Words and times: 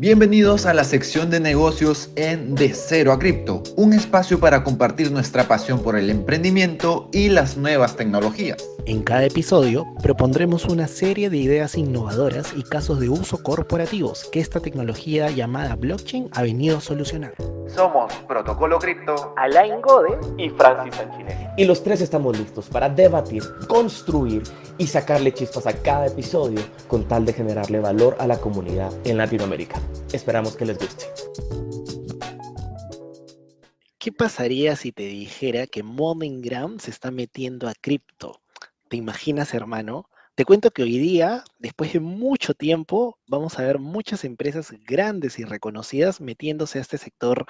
Bienvenidos 0.00 0.64
a 0.66 0.74
la 0.74 0.84
sección 0.84 1.28
de 1.28 1.40
negocios 1.40 2.10
en 2.14 2.54
De 2.54 2.72
Cero 2.72 3.10
a 3.10 3.18
Cripto, 3.18 3.64
un 3.74 3.92
espacio 3.92 4.38
para 4.38 4.62
compartir 4.62 5.10
nuestra 5.10 5.48
pasión 5.48 5.82
por 5.82 5.98
el 5.98 6.08
emprendimiento 6.08 7.08
y 7.12 7.30
las 7.30 7.56
nuevas 7.56 7.96
tecnologías. 7.96 8.64
En 8.88 9.02
cada 9.02 9.26
episodio 9.26 9.86
propondremos 10.02 10.64
una 10.64 10.88
serie 10.88 11.28
de 11.28 11.36
ideas 11.36 11.76
innovadoras 11.76 12.54
y 12.56 12.62
casos 12.62 12.98
de 12.98 13.10
uso 13.10 13.42
corporativos 13.42 14.24
que 14.32 14.40
esta 14.40 14.60
tecnología 14.60 15.28
llamada 15.28 15.76
blockchain 15.76 16.30
ha 16.32 16.40
venido 16.40 16.78
a 16.78 16.80
solucionar. 16.80 17.34
Somos 17.66 18.10
Protocolo 18.26 18.78
Cripto, 18.78 19.34
Alain 19.36 19.82
Gode 19.82 20.18
y 20.38 20.48
Francis 20.48 20.94
Sanchinelli. 20.94 21.48
Y 21.58 21.66
los 21.66 21.82
tres 21.82 22.00
estamos 22.00 22.38
listos 22.38 22.70
para 22.70 22.88
debatir, 22.88 23.42
construir 23.68 24.42
y 24.78 24.86
sacarle 24.86 25.34
chispas 25.34 25.66
a 25.66 25.74
cada 25.74 26.06
episodio 26.06 26.62
con 26.86 27.06
tal 27.06 27.26
de 27.26 27.34
generarle 27.34 27.80
valor 27.80 28.16
a 28.18 28.26
la 28.26 28.38
comunidad 28.38 28.90
en 29.04 29.18
Latinoamérica. 29.18 29.78
Esperamos 30.14 30.56
que 30.56 30.64
les 30.64 30.78
guste. 30.78 31.04
¿Qué 33.98 34.12
pasaría 34.12 34.76
si 34.76 34.92
te 34.92 35.02
dijera 35.02 35.66
que 35.66 35.82
MoneyGram 35.82 36.78
se 36.78 36.90
está 36.90 37.10
metiendo 37.10 37.68
a 37.68 37.74
cripto? 37.78 38.40
¿Te 38.88 38.96
imaginas, 38.96 39.54
hermano? 39.54 40.08
Te 40.34 40.44
cuento 40.44 40.70
que 40.70 40.82
hoy 40.82 40.98
día, 40.98 41.42
después 41.58 41.92
de 41.92 42.00
mucho 42.00 42.54
tiempo, 42.54 43.18
vamos 43.26 43.58
a 43.58 43.62
ver 43.62 43.80
muchas 43.80 44.24
empresas 44.24 44.72
grandes 44.86 45.38
y 45.38 45.44
reconocidas 45.44 46.20
metiéndose 46.20 46.78
a 46.78 46.82
este 46.82 46.96
sector, 46.96 47.44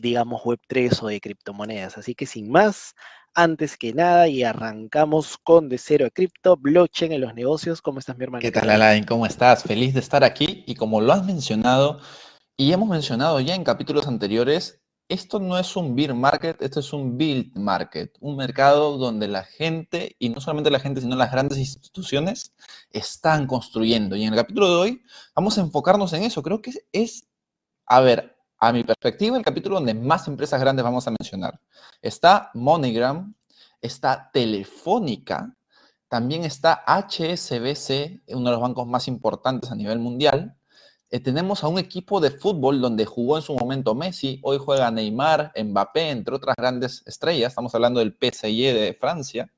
digamos, 0.00 0.42
Web3 0.42 1.02
o 1.02 1.08
de 1.08 1.20
criptomonedas. 1.20 1.98
Así 1.98 2.14
que 2.14 2.24
sin 2.24 2.50
más, 2.50 2.94
antes 3.34 3.76
que 3.76 3.92
nada, 3.92 4.28
y 4.28 4.44
arrancamos 4.44 5.38
con 5.42 5.68
De 5.68 5.76
Cero 5.76 6.06
a 6.06 6.10
Cripto, 6.10 6.56
blockchain 6.56 7.12
en 7.12 7.20
los 7.20 7.34
negocios. 7.34 7.82
¿Cómo 7.82 7.98
estás, 7.98 8.16
mi 8.16 8.24
hermano? 8.24 8.42
¿Qué 8.42 8.52
tal, 8.52 8.70
Alain? 8.70 9.04
¿Cómo 9.04 9.26
estás? 9.26 9.64
Feliz 9.64 9.92
de 9.92 10.00
estar 10.00 10.22
aquí. 10.22 10.62
Y 10.66 10.76
como 10.76 11.00
lo 11.00 11.12
has 11.12 11.26
mencionado, 11.26 12.00
y 12.56 12.72
hemos 12.72 12.88
mencionado 12.88 13.40
ya 13.40 13.56
en 13.56 13.64
capítulos 13.64 14.06
anteriores, 14.06 14.80
esto 15.08 15.40
no 15.40 15.58
es 15.58 15.74
un 15.76 15.96
beer 15.96 16.14
market, 16.14 16.60
esto 16.60 16.80
es 16.80 16.92
un 16.92 17.16
build 17.16 17.56
market, 17.56 18.16
un 18.20 18.36
mercado 18.36 18.98
donde 18.98 19.26
la 19.26 19.42
gente, 19.44 20.16
y 20.18 20.28
no 20.28 20.40
solamente 20.40 20.70
la 20.70 20.80
gente, 20.80 21.00
sino 21.00 21.16
las 21.16 21.32
grandes 21.32 21.58
instituciones, 21.58 22.54
están 22.90 23.46
construyendo. 23.46 24.16
Y 24.16 24.24
en 24.24 24.34
el 24.34 24.38
capítulo 24.38 24.68
de 24.68 24.76
hoy 24.76 25.02
vamos 25.34 25.56
a 25.56 25.62
enfocarnos 25.62 26.12
en 26.12 26.24
eso. 26.24 26.42
Creo 26.42 26.60
que 26.60 26.72
es, 26.92 27.26
a 27.86 28.00
ver, 28.00 28.36
a 28.58 28.72
mi 28.72 28.84
perspectiva, 28.84 29.36
el 29.38 29.44
capítulo 29.44 29.76
donde 29.76 29.94
más 29.94 30.28
empresas 30.28 30.60
grandes 30.60 30.84
vamos 30.84 31.06
a 31.06 31.10
mencionar. 31.10 31.58
Está 32.02 32.50
MoneyGram, 32.54 33.34
está 33.80 34.30
Telefónica, 34.32 35.56
también 36.08 36.44
está 36.44 36.84
HSBC, 36.86 38.22
uno 38.28 38.44
de 38.46 38.52
los 38.52 38.60
bancos 38.60 38.86
más 38.86 39.08
importantes 39.08 39.70
a 39.70 39.74
nivel 39.74 39.98
mundial, 40.00 40.57
eh, 41.10 41.20
tenemos 41.20 41.64
a 41.64 41.68
un 41.68 41.78
equipo 41.78 42.20
de 42.20 42.30
fútbol 42.30 42.80
donde 42.80 43.06
jugó 43.06 43.36
en 43.36 43.42
su 43.42 43.54
momento 43.54 43.94
Messi, 43.94 44.40
hoy 44.42 44.58
juega 44.58 44.90
Neymar, 44.90 45.52
Mbappé, 45.56 46.10
entre 46.10 46.34
otras 46.34 46.54
grandes 46.56 47.02
estrellas. 47.06 47.52
Estamos 47.52 47.74
hablando 47.74 48.00
del 48.00 48.12
PSG 48.12 48.74
de 48.74 48.96
Francia. 48.98 49.50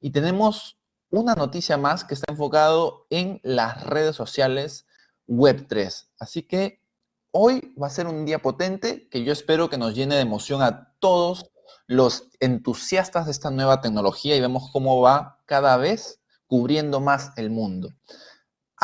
Y 0.00 0.10
tenemos 0.10 0.76
una 1.10 1.34
noticia 1.34 1.78
más 1.78 2.04
que 2.04 2.14
está 2.14 2.30
enfocado 2.30 3.06
en 3.08 3.40
las 3.42 3.84
redes 3.84 4.16
sociales 4.16 4.86
Web3. 5.28 6.08
Así 6.18 6.42
que 6.42 6.82
hoy 7.30 7.74
va 7.80 7.86
a 7.86 7.90
ser 7.90 8.06
un 8.06 8.26
día 8.26 8.40
potente 8.40 9.08
que 9.08 9.24
yo 9.24 9.32
espero 9.32 9.70
que 9.70 9.78
nos 9.78 9.94
llene 9.94 10.16
de 10.16 10.20
emoción 10.20 10.60
a 10.60 10.94
todos 10.98 11.50
los 11.86 12.28
entusiastas 12.40 13.26
de 13.26 13.32
esta 13.32 13.50
nueva 13.50 13.80
tecnología 13.80 14.36
y 14.36 14.40
vemos 14.40 14.70
cómo 14.72 15.00
va 15.00 15.38
cada 15.46 15.76
vez 15.78 16.20
cubriendo 16.46 17.00
más 17.00 17.32
el 17.36 17.50
mundo. 17.50 17.90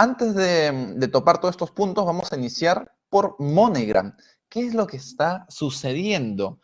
Antes 0.01 0.37
de, 0.37 1.09
topar 1.09 1.41
todos 1.41 1.55
estos 1.55 1.73
puntos, 1.73 2.07
vamos 2.07 2.33
a 2.33 2.37
iniciar 2.37 2.95
por 3.11 3.35
MoneyGram. 3.41 4.17
¿Qué 4.49 4.65
es 4.65 4.73
lo 4.73 4.87
que 4.87 4.97
está 4.97 5.45
sucediendo? 5.49 6.61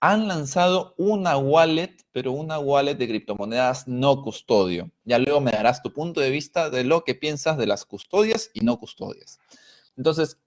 Han 0.00 0.26
lanzado 0.26 0.94
una 0.96 1.36
wallet, 1.36 1.94
pero 2.12 2.32
una 2.32 2.58
wallet 2.58 2.94
de 2.94 3.06
criptomonedas 3.06 3.86
no 3.88 4.22
custodio. 4.22 4.90
Ya 5.04 5.18
luego 5.18 5.38
me 5.42 5.50
darás 5.50 5.82
tu 5.82 5.92
punto 5.92 6.22
de 6.22 6.30
vista 6.30 6.70
de 6.70 6.82
lo 6.84 7.04
que 7.04 7.14
piensas 7.14 7.58
de 7.58 7.66
las 7.66 7.84
custodias 7.84 8.50
y 8.54 8.60
no 8.60 8.78
custodias. 8.80 9.38
Entonces, 9.98 10.38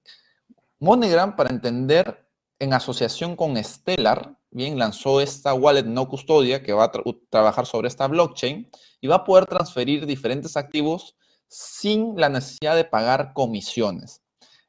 MoneyGram, 0.80 1.36
para 1.36 1.52
entender, 1.52 2.28
en 2.58 2.74
asociación 2.74 3.36
con 3.36 3.56
Stellar, 3.64 4.36
bien, 4.50 4.80
lanzó 4.80 5.22
esta 5.22 5.54
wallet 5.54 5.84
no 5.84 6.10
custodia 6.10 6.64
que 6.64 6.74
va 6.74 6.86
a 6.86 6.92
trabajar 7.30 7.68
sobre 7.68 7.88
esta 7.88 8.08
blockchain 8.08 8.68
y 9.00 9.06
va 9.06 9.18
a 9.18 9.26
poder 9.26 9.46
transferir 9.46 10.08
diferentes 10.08 10.58
activos 10.58 11.16
sin 11.52 12.16
la 12.16 12.30
necesidad 12.30 12.78
de 12.78 12.86
pagar 12.86 13.34
comisiones. 13.34 14.22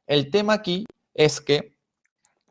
El 0.05 0.29
tema 0.29 0.53
aquí 0.53 0.85
es 1.13 1.39
que 1.39 1.77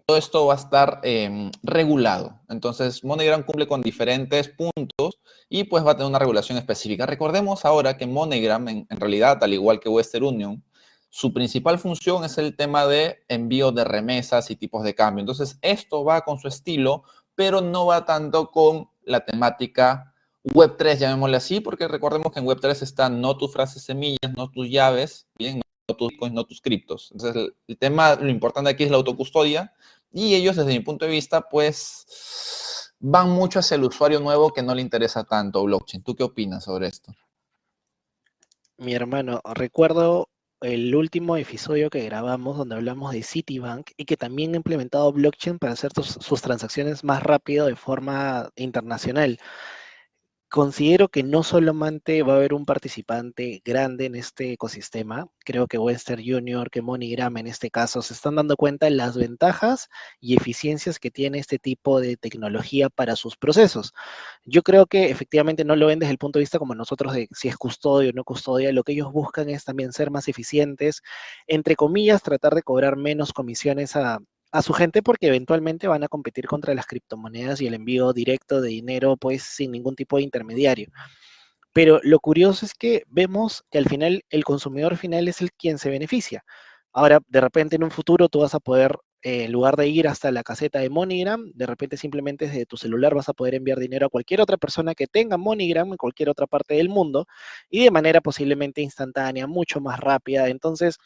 todo 0.06 0.16
esto 0.16 0.47
va 0.47 0.54
a 0.54 0.56
estar 0.56 1.00
em, 1.03 1.50
regulado. 1.62 2.41
Entonces, 2.48 3.04
MoneyGram 3.04 3.42
cumple 3.42 3.69
con 3.69 3.82
diferentes 3.82 4.48
puntos 4.48 5.21
y 5.50 5.65
pues 5.65 5.84
va 5.87 5.92
a 5.92 5.97
tener 5.97 6.09
una 6.09 6.19
regulación 6.19 6.56
específica. 6.56 7.04
Recordemos 7.04 7.66
ahora 7.66 7.98
que 7.98 8.06
MoneyGram, 8.06 8.69
en, 8.69 8.87
en 8.88 9.00
realidad, 9.00 9.44
al 9.44 9.53
igual 9.53 9.81
que 9.81 9.91
Western 9.91 10.25
Union, 10.25 10.65
su 11.10 11.34
principal 11.34 11.78
función 11.78 12.25
es 12.25 12.38
el 12.38 12.56
tema 12.56 12.87
de 12.87 13.19
envío 13.28 13.71
de 13.71 13.84
remesas 13.84 14.50
y 14.50 14.56
tipos 14.56 14.82
de 14.82 14.94
cambio. 14.94 15.21
Entonces, 15.21 15.59
esto 15.60 16.04
va 16.04 16.22
con 16.22 16.38
su 16.38 16.48
estilo, 16.48 17.04
pero 17.34 17.60
no 17.60 17.84
va 17.84 18.06
tanto 18.06 18.50
con 18.50 18.88
la 19.04 19.26
temática 19.26 20.11
Web3, 20.44 20.98
llamémosle 20.98 21.36
así, 21.36 21.60
porque 21.60 21.86
recordemos 21.86 22.32
que 22.32 22.41
en 22.41 22.47
Web3 22.47 22.82
están 22.82 23.20
no 23.20 23.36
tus 23.36 23.53
frases 23.53 23.82
semillas, 23.84 24.32
no 24.36 24.50
tus 24.50 24.69
llaves, 24.69 25.26
bien, 25.38 25.60
no 25.88 25.97
tus 25.97 26.12
coins, 26.19 26.34
no 26.34 26.44
tus 26.44 26.60
criptos. 26.60 27.10
Entonces, 27.12 27.53
el, 27.69 27.78
tema, 27.78 28.16
lo 28.16 28.28
importante 28.28 28.70
aquí 28.70 28.84
es 28.84 28.91
la 28.91 28.97
autocustodia, 28.97 29.72
y 30.12 30.34
ellos, 30.34 30.56
desde 30.56 30.72
mi 30.72 30.80
punto 30.80 31.04
de 31.04 31.12
vista, 31.12 31.42
pues 31.48 32.92
van 32.98 33.30
mucho 33.30 33.60
hacia 33.60 33.76
el 33.76 33.84
usuario 33.84 34.20
nuevo 34.20 34.53
que 34.53 34.62
no 34.62 34.75
le 34.75 34.82
interesa 34.82 35.25
tanto 35.25 35.64
blockchain. 35.64 36.03
¿Tú 36.03 36.14
qué 36.14 36.25
opinas 36.25 36.64
sobre 36.64 36.88
esto? 36.88 37.14
Mi 38.78 38.94
hermano, 38.94 39.41
recuerdo 39.54 40.28
el 40.60 40.94
último 40.94 41.36
episodio 41.36 41.91
que 41.91 42.04
grabamos 42.04 42.56
donde 42.56 42.76
hablamos 42.76 43.12
de 43.12 43.22
Citibank 43.22 43.91
y 43.97 44.04
que 44.04 44.16
también 44.16 44.54
ha 44.54 44.56
implementado 44.56 45.12
blockchain 45.12 45.59
para 45.59 45.72
hacer 45.72 45.92
sus 45.94 46.42
transacciones 46.42 47.03
más 47.04 47.22
rápido 47.22 47.66
de 47.66 47.76
forma 47.76 48.50
internacional 48.56 49.38
considero 50.52 51.08
que 51.08 51.22
no 51.22 51.42
solamente 51.42 52.22
va 52.22 52.34
a 52.34 52.36
haber 52.36 52.52
un 52.52 52.66
participante 52.66 53.62
grande 53.64 54.04
en 54.04 54.14
este 54.14 54.52
ecosistema, 54.52 55.26
creo 55.46 55.66
que 55.66 55.78
Western 55.78 56.22
Junior, 56.22 56.70
que 56.70 56.82
MoneyGram 56.82 57.38
en 57.38 57.46
este 57.46 57.70
caso, 57.70 58.02
se 58.02 58.12
están 58.12 58.36
dando 58.36 58.54
cuenta 58.58 58.84
de 58.84 58.92
las 58.92 59.16
ventajas 59.16 59.88
y 60.20 60.36
eficiencias 60.36 60.98
que 60.98 61.10
tiene 61.10 61.38
este 61.38 61.58
tipo 61.58 62.00
de 62.00 62.18
tecnología 62.18 62.91
para 62.91 63.16
sus 63.16 63.38
procesos. 63.38 63.94
Yo 64.44 64.62
creo 64.62 64.84
que 64.84 65.10
efectivamente 65.10 65.64
no 65.64 65.74
lo 65.74 65.86
ven 65.86 66.00
desde 66.00 66.12
el 66.12 66.18
punto 66.18 66.38
de 66.38 66.42
vista 66.42 66.58
como 66.58 66.74
nosotros 66.74 67.14
de 67.14 67.28
si 67.32 67.48
es 67.48 67.56
custodio 67.56 68.10
o 68.10 68.12
no 68.12 68.22
custodia, 68.22 68.72
lo 68.72 68.84
que 68.84 68.92
ellos 68.92 69.10
buscan 69.10 69.48
es 69.48 69.64
también 69.64 69.94
ser 69.94 70.10
más 70.10 70.28
eficientes, 70.28 71.00
entre 71.46 71.76
comillas, 71.76 72.22
tratar 72.22 72.54
de 72.54 72.62
cobrar 72.62 72.96
menos 72.98 73.32
comisiones 73.32 73.96
a, 73.96 74.18
a 74.52 74.62
su 74.62 74.72
gente 74.74 75.02
porque 75.02 75.28
eventualmente 75.28 75.88
van 75.88 76.04
a 76.04 76.08
competir 76.08 76.46
contra 76.46 76.74
las 76.74 76.86
criptomonedas 76.86 77.60
y 77.60 77.66
el 77.66 77.74
envío 77.74 78.12
directo 78.12 78.60
de 78.60 78.68
dinero 78.68 79.16
pues 79.16 79.42
sin 79.42 79.72
ningún 79.72 79.96
tipo 79.96 80.18
de 80.18 80.22
intermediario. 80.24 80.88
Pero 81.72 82.00
lo 82.02 82.20
curioso 82.20 82.66
es 82.66 82.74
que 82.74 83.04
vemos 83.08 83.64
que 83.70 83.78
al 83.78 83.86
final 83.86 84.24
el 84.30 84.44
consumidor 84.44 84.96
final 84.96 85.28
es 85.28 85.41
el 85.41 85.52
quien 85.52 85.78
se 85.78 85.91
beneficia. 85.91 86.44
Ahora, 86.92 87.20
de 87.28 87.41
repente 87.41 87.76
en 87.76 87.84
un 87.84 87.91
futuro 87.91 88.28
tú 88.28 88.41
vas 88.41 88.54
a 88.54 88.60
poder, 88.60 88.96
eh, 89.22 89.44
en 89.44 89.52
lugar 89.52 89.76
de 89.76 89.88
ir 89.88 90.06
hasta 90.08 90.30
la 90.30 90.42
caseta 90.42 90.80
de 90.80 90.91
MoneyGram, 90.91 91.52
de 91.54 91.66
repente 91.66 91.96
simplemente 91.96 92.46
desde 92.48 92.66
tu 92.66 92.76
celular 92.76 93.14
vas 93.14 93.30
a 93.30 93.32
poder 93.32 93.54
enviar 93.54 93.78
dinero 93.78 94.06
a 94.06 94.10
cualquier 94.10 94.42
otra 94.42 94.58
persona 94.58 94.94
que 94.94 95.06
tenga 95.06 95.38
MoneyGram 95.38 95.92
en 95.92 95.96
cualquier 95.96 96.28
otra 96.28 96.46
parte 96.46 96.74
del 96.74 96.91
mundo 96.91 97.26
y 97.70 97.84
de 97.84 97.91
manera 97.91 98.20
posiblemente 98.20 98.82
instantánea, 98.82 99.46
mucho 99.46 99.80
más 99.80 99.98
rápida. 100.00 100.48
Entonces, 100.48 100.98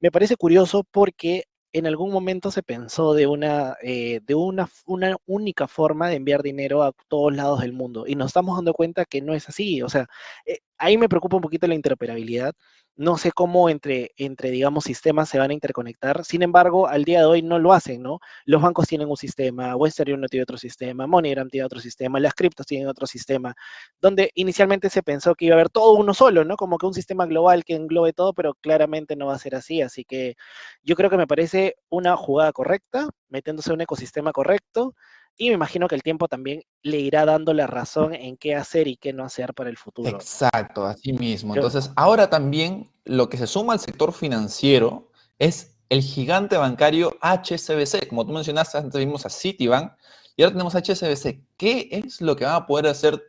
me 0.00 0.12
parece 0.12 0.36
curioso 0.36 0.84
porque 0.92 1.44
en 1.72 1.86
algún 1.86 2.12
momento 2.12 2.50
se 2.50 2.62
pensó 2.62 3.14
de 3.14 3.26
una, 3.26 3.76
eh, 3.82 4.20
de 4.24 4.34
una, 4.34 4.68
una 4.86 5.16
única 5.26 5.66
forma 5.68 6.08
de 6.08 6.16
enviar 6.16 6.42
dinero 6.42 6.82
a 6.82 6.92
todos 7.08 7.34
lados 7.34 7.60
del 7.60 7.72
mundo 7.72 8.04
y 8.06 8.14
nos 8.14 8.28
estamos 8.28 8.56
dando 8.56 8.74
cuenta 8.74 9.04
que 9.04 9.22
no 9.22 9.34
es 9.34 9.48
así. 9.48 9.82
O 9.82 9.88
sea, 9.88 10.06
eh, 10.46 10.58
ahí 10.78 10.98
me 10.98 11.08
preocupa 11.08 11.36
un 11.36 11.42
poquito 11.42 11.66
la 11.66 11.74
interoperabilidad 11.74 12.54
no 12.96 13.16
sé 13.16 13.32
cómo 13.32 13.68
entre, 13.70 14.10
entre, 14.16 14.50
digamos, 14.50 14.84
sistemas 14.84 15.28
se 15.28 15.38
van 15.38 15.50
a 15.50 15.54
interconectar. 15.54 16.24
Sin 16.24 16.42
embargo, 16.42 16.88
al 16.88 17.04
día 17.04 17.20
de 17.20 17.24
hoy 17.26 17.42
no 17.42 17.58
lo 17.58 17.72
hacen, 17.72 18.02
¿no? 18.02 18.18
Los 18.44 18.60
bancos 18.62 18.86
tienen 18.86 19.08
un 19.08 19.16
sistema, 19.16 19.74
Western 19.76 20.12
Union 20.12 20.28
tiene 20.28 20.42
otro 20.42 20.58
sistema, 20.58 21.06
MoneyGram 21.06 21.48
tiene 21.48 21.64
otro 21.64 21.80
sistema, 21.80 22.20
las 22.20 22.34
criptos 22.34 22.66
tienen 22.66 22.88
otro 22.88 23.06
sistema, 23.06 23.54
donde 24.00 24.30
inicialmente 24.34 24.90
se 24.90 25.02
pensó 25.02 25.34
que 25.34 25.46
iba 25.46 25.54
a 25.54 25.58
haber 25.58 25.70
todo 25.70 25.94
uno 25.94 26.14
solo, 26.14 26.44
¿no? 26.44 26.56
Como 26.56 26.78
que 26.78 26.86
un 26.86 26.94
sistema 26.94 27.26
global 27.26 27.64
que 27.64 27.74
englobe 27.74 28.12
todo, 28.12 28.34
pero 28.34 28.54
claramente 28.54 29.16
no 29.16 29.26
va 29.26 29.34
a 29.34 29.38
ser 29.38 29.54
así. 29.54 29.82
Así 29.82 30.04
que 30.04 30.34
yo 30.82 30.96
creo 30.96 31.10
que 31.10 31.16
me 31.16 31.26
parece 31.26 31.76
una 31.88 32.16
jugada 32.16 32.52
correcta, 32.52 33.08
metiéndose 33.28 33.70
en 33.70 33.74
un 33.74 33.80
ecosistema 33.82 34.32
correcto, 34.32 34.94
y 35.36 35.48
me 35.48 35.54
imagino 35.54 35.88
que 35.88 35.94
el 35.94 36.02
tiempo 36.02 36.28
también 36.28 36.62
le 36.82 36.98
irá 36.98 37.24
dando 37.24 37.54
la 37.54 37.66
razón 37.66 38.14
en 38.14 38.36
qué 38.36 38.54
hacer 38.54 38.86
y 38.86 38.96
qué 38.96 39.12
no 39.12 39.24
hacer 39.24 39.54
para 39.54 39.70
el 39.70 39.76
futuro. 39.76 40.08
Exacto, 40.08 40.84
así 40.84 41.12
mismo. 41.12 41.54
Entonces, 41.54 41.90
ahora 41.96 42.28
también 42.28 42.92
lo 43.04 43.28
que 43.28 43.38
se 43.38 43.46
suma 43.46 43.72
al 43.72 43.80
sector 43.80 44.12
financiero 44.12 45.10
es 45.38 45.74
el 45.88 46.02
gigante 46.02 46.56
bancario 46.56 47.16
HSBC. 47.20 48.08
Como 48.08 48.26
tú 48.26 48.32
mencionaste, 48.32 48.78
antes 48.78 48.98
vimos 48.98 49.26
a 49.26 49.30
Citibank 49.30 49.92
y 50.36 50.42
ahora 50.42 50.52
tenemos 50.52 50.74
HSBC. 50.74 51.42
¿Qué 51.56 51.88
es 51.90 52.20
lo 52.20 52.36
que 52.36 52.44
van 52.44 52.54
a 52.54 52.66
poder 52.66 52.86
hacer 52.86 53.22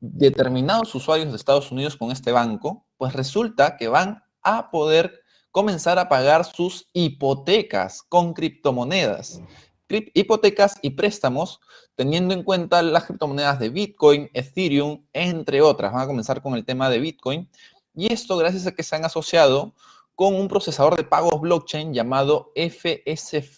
determinados 0.00 0.94
usuarios 0.94 1.30
de 1.30 1.36
Estados 1.36 1.72
Unidos 1.72 1.96
con 1.96 2.10
este 2.10 2.32
banco? 2.32 2.86
Pues 2.96 3.14
resulta 3.14 3.76
que 3.76 3.88
van 3.88 4.22
a 4.42 4.70
poder 4.70 5.22
comenzar 5.50 5.98
a 5.98 6.08
pagar 6.08 6.44
sus 6.44 6.88
hipotecas 6.92 8.02
con 8.02 8.32
criptomonedas. 8.32 9.40
Hipotecas 9.88 10.76
y 10.82 10.90
préstamos 10.90 11.60
teniendo 11.94 12.34
en 12.34 12.42
cuenta 12.42 12.82
las 12.82 13.04
criptomonedas 13.04 13.58
de 13.58 13.70
Bitcoin, 13.70 14.30
Ethereum, 14.34 15.04
entre 15.12 15.62
otras. 15.62 15.92
Van 15.92 16.02
a 16.02 16.06
comenzar 16.06 16.42
con 16.42 16.54
el 16.54 16.64
tema 16.64 16.90
de 16.90 16.98
Bitcoin. 16.98 17.48
Y 17.94 18.12
esto 18.12 18.36
gracias 18.36 18.66
a 18.66 18.72
que 18.72 18.82
se 18.82 18.94
han 18.96 19.04
asociado 19.04 19.74
con 20.14 20.34
un 20.34 20.48
procesador 20.48 20.96
de 20.96 21.04
pagos 21.04 21.40
blockchain 21.40 21.94
llamado 21.94 22.52
FSFPay. 22.54 23.48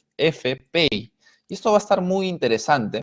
Y 1.49 1.55
esto 1.55 1.71
va 1.71 1.79
a 1.79 1.81
estar 1.81 2.01
muy 2.01 2.29
interesante. 2.29 3.03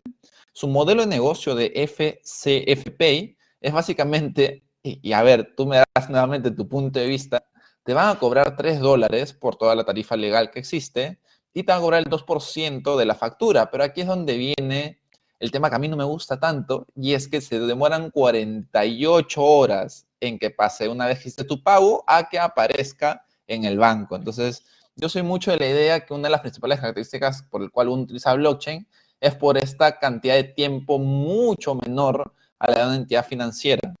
Su 0.52 0.68
modelo 0.68 1.02
de 1.02 1.08
negocio 1.08 1.54
de 1.54 1.72
FCFPay 1.86 3.36
es 3.60 3.72
básicamente, 3.72 4.64
y, 4.82 5.12
a 5.12 5.22
ver, 5.22 5.54
tú 5.56 5.66
me 5.66 5.76
das 5.76 6.08
nuevamente 6.08 6.50
tu 6.50 6.66
punto 6.66 6.98
de 6.98 7.06
vista, 7.06 7.44
te 7.84 7.94
van 7.94 8.08
a 8.08 8.18
cobrar 8.18 8.56
3 8.56 8.80
dólares 8.80 9.32
por 9.32 9.56
toda 9.56 9.74
la 9.74 9.84
tarifa 9.84 10.16
legal 10.16 10.50
que 10.50 10.58
existe 10.58 11.20
y 11.58 11.64
te 11.64 11.72
van 11.72 11.80
a 11.80 11.82
cobrar 11.82 12.02
el 12.04 12.08
2% 12.08 12.96
de 12.96 13.04
la 13.04 13.16
factura. 13.16 13.68
Pero 13.68 13.82
aquí 13.82 14.02
es 14.02 14.06
donde 14.06 14.36
viene 14.36 15.00
el 15.40 15.50
tema 15.50 15.68
que 15.68 15.74
a 15.74 15.80
mí 15.80 15.88
no 15.88 15.96
me 15.96 16.04
gusta 16.04 16.38
tanto 16.38 16.86
y 16.94 17.14
es 17.14 17.26
que 17.26 17.40
se 17.40 17.58
demoran 17.58 18.12
48 18.12 19.42
horas 19.42 20.06
en 20.20 20.38
que 20.38 20.50
pase 20.50 20.88
una 20.88 21.06
vez 21.06 21.18
que 21.18 21.28
hiciste 21.28 21.42
tu 21.42 21.60
pago 21.60 22.04
a 22.06 22.28
que 22.28 22.38
aparezca 22.38 23.24
en 23.48 23.64
el 23.64 23.76
banco. 23.76 24.14
Entonces, 24.14 24.64
yo 24.94 25.08
soy 25.08 25.22
mucho 25.22 25.50
de 25.50 25.56
la 25.56 25.66
idea 25.66 26.06
que 26.06 26.14
una 26.14 26.28
de 26.28 26.30
las 26.30 26.42
principales 26.42 26.78
características 26.78 27.42
por 27.42 27.60
el 27.62 27.72
cual 27.72 27.88
uno 27.88 28.04
utiliza 28.04 28.34
blockchain 28.34 28.86
es 29.20 29.34
por 29.34 29.58
esta 29.58 29.98
cantidad 29.98 30.36
de 30.36 30.44
tiempo 30.44 31.00
mucho 31.00 31.74
menor 31.74 32.32
a 32.60 32.70
la 32.70 32.78
de 32.78 32.86
una 32.86 32.96
entidad 32.96 33.26
financiera. 33.26 33.96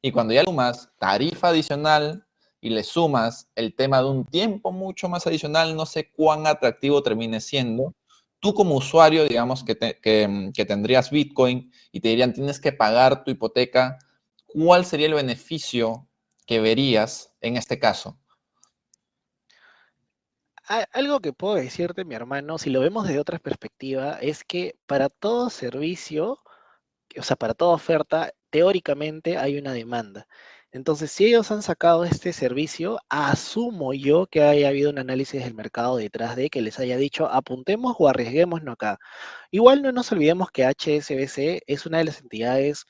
Y 0.00 0.10
cuando 0.10 0.32
ya 0.32 0.42
sumas 0.42 0.88
tarifa 0.98 1.48
adicional 1.48 2.24
y 2.60 2.70
le 2.70 2.82
sumas 2.82 3.48
el 3.54 3.74
tema 3.74 3.98
de 3.98 4.08
un 4.08 4.24
tiempo 4.24 4.72
mucho 4.72 5.08
más 5.08 5.26
adicional, 5.26 5.76
no 5.76 5.86
sé 5.86 6.10
cuán 6.10 6.46
atractivo 6.46 7.02
termine 7.02 7.40
siendo. 7.40 7.94
Tú 8.40 8.54
como 8.54 8.76
usuario, 8.76 9.24
digamos 9.24 9.64
que, 9.64 9.76
que, 9.76 10.64
tendrías 10.66 11.10
Bitcoin 11.10 11.72
y 11.92 12.00
te 12.00 12.08
dirían 12.08 12.32
tienes 12.32 12.60
que 12.60 12.72
pagar 12.72 13.24
tu 13.24 13.30
hipoteca, 13.30 13.98
¿cuál 14.46 14.84
sería 14.84 15.06
el 15.06 15.14
beneficio 15.14 16.08
que 16.46 16.60
verías 16.60 17.34
en 17.40 17.56
este 17.56 17.78
caso? 17.78 18.18
Algo 20.92 21.20
que 21.20 21.32
puedo 21.32 21.54
decirte, 21.54 22.04
mi 22.04 22.14
hermano, 22.14 22.58
si 22.58 22.68
lo 22.68 22.80
vemos 22.80 23.06
desde 23.06 23.20
otra 23.20 23.38
perspectiva, 23.38 24.18
es 24.20 24.44
que 24.44 24.76
para 24.86 25.08
todo 25.08 25.48
servicio, 25.48 26.40
o 27.18 27.22
sea, 27.22 27.36
para 27.36 27.54
toda 27.54 27.74
oferta, 27.74 28.34
teóricamente 28.50 29.38
hay 29.38 29.58
una 29.58 29.72
demanda. 29.72 30.28
Entonces, 30.70 31.10
si 31.10 31.24
ellos 31.26 31.50
han 31.50 31.62
sacado 31.62 32.04
este 32.04 32.32
servicio, 32.34 32.98
asumo 33.08 33.94
yo 33.94 34.26
que 34.26 34.42
haya 34.42 34.68
habido 34.68 34.90
un 34.90 34.98
análisis 34.98 35.42
del 35.42 35.54
mercado 35.54 35.96
detrás 35.96 36.36
de 36.36 36.50
que 36.50 36.60
les 36.60 36.78
haya 36.78 36.98
dicho, 36.98 37.26
apuntemos 37.26 37.96
o 37.98 38.08
arriesguémonos 38.08 38.74
acá. 38.74 38.98
Igual 39.50 39.80
no 39.82 39.92
nos 39.92 40.12
olvidemos 40.12 40.50
que 40.50 40.66
HSBC 40.66 41.62
es 41.66 41.86
una 41.86 41.98
de 41.98 42.04
las 42.04 42.20
entidades 42.20 42.84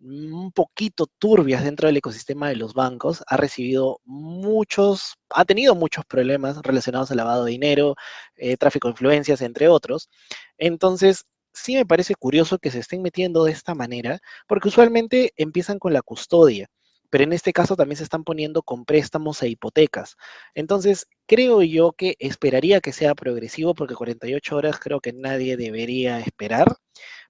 un 0.00 0.52
poquito 0.52 1.06
turbias 1.18 1.64
dentro 1.64 1.88
del 1.88 1.96
ecosistema 1.98 2.48
de 2.48 2.56
los 2.56 2.72
bancos, 2.74 3.22
ha 3.26 3.36
recibido 3.36 4.00
muchos, 4.04 5.14
ha 5.30 5.44
tenido 5.44 5.74
muchos 5.74 6.04
problemas 6.06 6.58
relacionados 6.62 7.10
al 7.10 7.18
lavado 7.18 7.44
de 7.44 7.50
dinero, 7.52 7.96
eh, 8.36 8.56
tráfico 8.56 8.88
de 8.88 8.92
influencias, 8.92 9.42
entre 9.42 9.68
otros. 9.68 10.08
Entonces, 10.56 11.26
sí 11.52 11.74
me 11.74 11.86
parece 11.86 12.14
curioso 12.14 12.58
que 12.58 12.70
se 12.70 12.78
estén 12.80 13.02
metiendo 13.02 13.44
de 13.44 13.52
esta 13.52 13.74
manera, 13.74 14.20
porque 14.46 14.68
usualmente 14.68 15.32
empiezan 15.36 15.78
con 15.78 15.92
la 15.92 16.02
custodia 16.02 16.68
pero 17.10 17.24
en 17.24 17.32
este 17.32 17.52
caso 17.52 17.76
también 17.76 17.96
se 17.96 18.04
están 18.04 18.24
poniendo 18.24 18.62
con 18.62 18.84
préstamos 18.84 19.42
e 19.42 19.48
hipotecas. 19.48 20.16
Entonces, 20.54 21.06
creo 21.26 21.62
yo 21.62 21.92
que 21.92 22.16
esperaría 22.18 22.80
que 22.80 22.92
sea 22.92 23.14
progresivo, 23.14 23.74
porque 23.74 23.94
48 23.94 24.56
horas 24.56 24.78
creo 24.80 25.00
que 25.00 25.12
nadie 25.12 25.56
debería 25.56 26.20
esperar, 26.20 26.76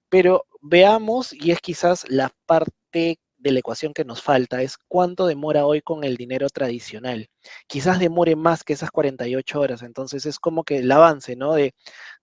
pero 0.09 0.45
veamos, 0.61 1.33
y 1.33 1.51
es 1.51 1.59
quizás 1.61 2.05
la 2.09 2.31
parte 2.45 3.19
de 3.39 3.51
la 3.51 3.59
ecuación 3.59 3.93
que 3.93 4.03
nos 4.05 4.21
falta, 4.21 4.61
es 4.61 4.77
cuánto 4.87 5.25
demora 5.25 5.65
hoy 5.65 5.81
con 5.81 6.03
el 6.03 6.17
dinero 6.17 6.49
tradicional. 6.49 7.29
Quizás 7.67 7.99
demore 7.99 8.35
más 8.35 8.63
que 8.63 8.73
esas 8.73 8.91
48 8.91 9.59
horas, 9.59 9.81
entonces 9.81 10.25
es 10.25 10.39
como 10.39 10.63
que 10.63 10.79
el 10.79 10.91
avance, 10.91 11.35
¿no? 11.37 11.53
De, 11.53 11.73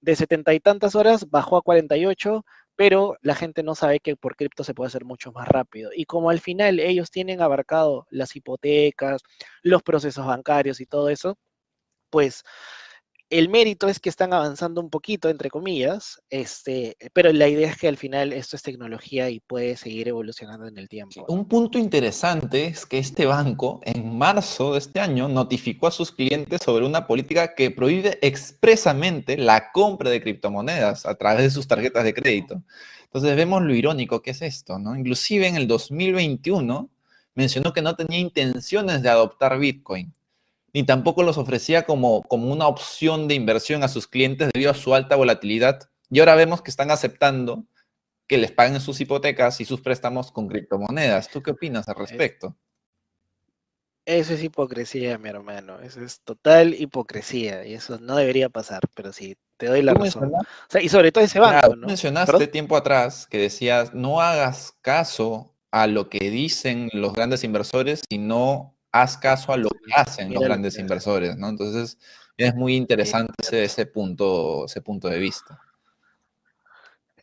de 0.01 0.17
70 0.17 0.53
y 0.55 0.61
tantas 0.61 0.95
horas 0.95 1.31
bajó 1.31 1.57
a 1.57 1.63
48, 1.63 2.45
pero 2.77 3.17
la 3.23 3.35
gente 3.35 3.63
no 3.63 3.75
sabe 3.75 4.01
que 4.01 4.17
por 4.17 4.37
cripto 4.37 4.65
se 4.65 4.75
puede 4.75 4.89
hacer 4.89 5.05
mucho 5.05 5.33
más 5.33 5.49
rápido. 5.49 5.91
Y 5.95 6.05
como 6.05 6.31
al 6.31 6.41
final 6.41 6.79
ellos 6.81 7.11
tienen 7.11 7.41
abarcado 7.43 8.07
las 8.11 8.37
hipotecas, 8.37 9.23
los 9.63 9.83
procesos 9.83 10.27
bancarios 10.27 10.81
y 10.81 10.87
todo 10.87 11.09
eso, 11.09 11.39
pues 12.11 12.45
el 13.29 13.49
mérito 13.49 13.89
es 13.89 13.99
que 13.99 14.09
están 14.09 14.33
avanzando 14.33 14.81
un 14.81 14.89
poquito, 14.89 15.29
entre 15.29 15.51
comillas, 15.51 16.23
este, 16.31 16.97
pero 17.13 17.33
la 17.33 17.49
idea 17.49 17.69
es 17.69 17.77
que 17.77 17.89
al 17.89 17.97
final 17.97 18.33
esto 18.33 18.55
es 18.55 18.63
tecnología 18.63 19.29
y 19.31 19.41
puede 19.41 19.77
seguir 19.77 20.09
evolucionando 20.09 20.67
en 20.69 20.79
el 20.79 20.89
tiempo. 20.89 21.25
Un 21.29 21.47
punto 21.47 21.79
interesante 21.79 22.67
es 22.67 22.87
que 22.87 22.99
este 22.99 23.27
banco 23.27 23.81
en 23.85 24.17
marzo 24.17 24.73
de 24.73 24.79
este 24.79 25.01
año 25.01 25.29
notificó 25.29 25.89
a 25.89 25.91
sus 25.91 26.13
clientes 26.13 26.61
sobre 26.65 26.87
una 26.87 27.07
política 27.07 27.55
que 27.55 27.71
prohíbe 27.73 28.19
expresamente 28.23 29.37
la 29.37 29.73
compra 29.73 30.11
de 30.11 30.23
criptomonedas 30.23 31.05
a 31.05 31.17
través 31.17 31.43
de 31.45 31.51
sus 31.51 31.67
tarjetas 31.67 32.05
de 32.05 32.15
crédito. 32.15 32.63
Entonces 33.05 33.35
vemos 33.35 33.63
lo 33.63 33.75
irónico 33.75 34.23
que 34.23 34.31
es 34.31 34.43
esto, 34.43 34.79
¿no? 34.79 34.95
Inclusive 34.95 35.49
en 35.49 35.57
el 35.57 35.67
2021 35.67 36.91
mencionó 37.35 37.73
que 37.73 37.83
no 37.83 37.97
tenía 37.97 38.19
intenciones 38.19 39.03
de 39.03 39.09
adoptar 39.09 39.59
Bitcoin 39.59 40.13
ni 40.77 40.85
tampoco 40.85 41.23
los 41.23 41.39
ofrecía 41.39 41.87
como, 41.87 42.23
como 42.25 42.53
una 42.53 42.69
opción 42.69 43.29
de 43.29 43.35
inversión 43.35 43.83
a 43.83 43.89
sus 43.89 44.07
clientes 44.07 44.51
debido 44.53 44.71
a 44.71 44.75
su 44.75 44.95
alta 44.95 45.17
volatilidad. 45.17 45.89
Y 46.11 46.21
ahora 46.21 46.35
vemos 46.35 46.61
que 46.61 46.71
están 46.71 46.91
aceptando 46.91 47.65
que 48.27 48.37
les 48.37 48.53
paguen 48.53 48.79
sus 48.83 49.01
hipotecas 49.01 49.59
y 49.63 49.65
sus 49.65 49.81
préstamos 49.81 50.31
con 50.31 50.49
criptomonedas. 50.49 51.31
¿Tú 51.31 51.43
qué 51.43 51.53
opinas 51.53 51.89
al 51.89 51.95
respecto? 51.95 52.59
Eso 54.05 54.35
es 54.35 54.43
hipocresía, 54.43 55.17
mi 55.17 55.31
hermano. 55.31 55.81
Eso 55.81 56.03
es 56.03 56.21
total 56.21 56.75
hipocresía. 56.75 57.65
Y 57.65 57.73
eso 57.73 57.99
no 57.99 58.15
debería 58.15 58.51
pasar, 58.51 58.83
pero 58.95 59.15
sí, 59.15 59.35
te 59.57 59.69
doy 59.69 59.81
la 59.81 59.95
razón. 59.95 60.31
y 60.79 60.91
sobre 60.91 61.11
todo 61.11 61.25
ese 61.25 61.41
banco. 61.41 61.75
¿no? 61.75 61.87
mencionaste 61.87 62.49
tiempo 62.49 62.77
atrás 62.77 63.27
que 63.27 63.39
decías, 63.39 63.95
no 63.95 64.21
hagas 64.21 64.75
caso 64.83 65.55
a 65.71 65.87
lo 65.87 66.11
que 66.11 66.29
dicen 66.31 66.91
los 66.93 67.15
grandes 67.15 67.45
inversores, 67.45 68.03
sino 68.11 68.76
haz 69.03 69.17
caso 69.17 69.53
a 69.53 69.57
lo 69.57 69.69
que 69.69 69.93
hacen 69.95 70.33
los 70.33 70.43
grandes 70.43 70.79
inversores, 70.79 71.37
¿no? 71.37 71.49
Entonces, 71.49 71.99
es 72.37 72.55
muy 72.55 72.77
interesante 72.77 73.65
ese, 73.65 73.87
punto, 73.87 74.67
ese 74.67 74.81
punto 74.83 75.09
de 75.09 75.19
vista. 75.19 75.61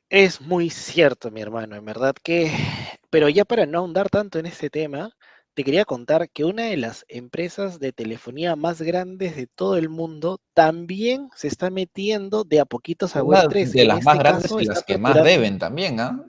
Es 0.10 0.42
muy 0.42 0.70
cierto, 0.70 1.32
mi 1.32 1.42
hermano, 1.42 1.76
en 1.76 1.86
verdad 1.86 2.16
que, 2.22 2.52
pero 3.10 3.30
ya 3.30 3.46
para 3.46 3.66
no 3.66 3.80
ahondar 3.80 4.10
tanto 4.10 4.40
en 4.40 4.46
este 4.46 4.70
tema, 4.70 5.12
te 5.54 5.64
quería 5.64 5.86
contar 5.86 6.30
que 6.30 6.46
una 6.46 6.64
de 6.64 6.78
las 6.78 7.06
empresas 7.08 7.80
de 7.80 7.94
telefonía 7.94 8.56
más 8.56 8.82
grandes 8.82 9.36
de 9.36 9.48
todo 9.48 9.78
el 9.78 9.90
mundo 9.90 10.40
también 10.54 11.30
se 11.36 11.48
está 11.48 11.70
metiendo 11.70 12.44
de 12.44 12.60
a 12.60 12.66
poquitos 12.66 13.16
a 13.16 13.22
Web3. 13.22 13.72
De 13.72 13.86
las 13.86 14.04
más 14.04 14.16
este 14.16 14.24
grandes 14.24 14.52
y 14.60 14.66
las 14.66 14.84
que 14.84 14.98
más 14.98 15.24
deben 15.24 15.60
también, 15.60 16.00
¿ah? 16.00 16.26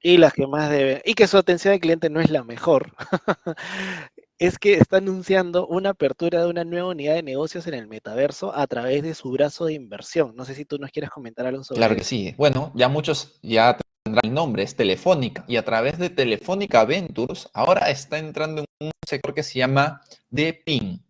Y 0.00 0.16
las 0.16 0.32
que 0.32 0.46
más 0.46 0.70
deben. 0.70 1.02
Y 1.04 1.14
que 1.14 1.26
su 1.26 1.36
atención 1.36 1.74
al 1.74 1.80
cliente 1.80 2.08
no 2.08 2.20
es 2.20 2.30
la 2.30 2.44
mejor. 2.44 2.92
es 4.38 4.58
que 4.58 4.74
está 4.74 4.98
anunciando 4.98 5.66
una 5.66 5.90
apertura 5.90 6.40
de 6.40 6.46
una 6.48 6.64
nueva 6.64 6.90
unidad 6.90 7.14
de 7.14 7.22
negocios 7.22 7.66
en 7.66 7.74
el 7.74 7.88
metaverso 7.88 8.54
a 8.54 8.66
través 8.66 9.02
de 9.02 9.14
su 9.14 9.30
brazo 9.32 9.66
de 9.66 9.72
inversión. 9.74 10.34
No 10.36 10.44
sé 10.44 10.54
si 10.54 10.64
tú 10.64 10.78
nos 10.78 10.90
quieres 10.90 11.10
comentar 11.10 11.46
algo 11.46 11.64
sobre 11.64 11.78
Claro 11.78 11.96
que 11.96 12.04
sí. 12.04 12.34
Bueno, 12.38 12.70
ya 12.74 12.88
muchos 12.88 13.38
ya 13.42 13.76
tendrán 14.04 14.24
el 14.24 14.32
nombre, 14.32 14.62
es 14.62 14.76
Telefónica. 14.76 15.44
Y 15.48 15.56
a 15.56 15.64
través 15.64 15.98
de 15.98 16.10
Telefónica 16.10 16.84
Ventures, 16.84 17.48
ahora 17.52 17.90
está 17.90 18.18
entrando 18.18 18.64
en 18.78 18.86
un 18.86 18.92
sector 19.06 19.34
que 19.34 19.42
se 19.42 19.58
llama 19.58 20.02
DPIN, 20.30 21.02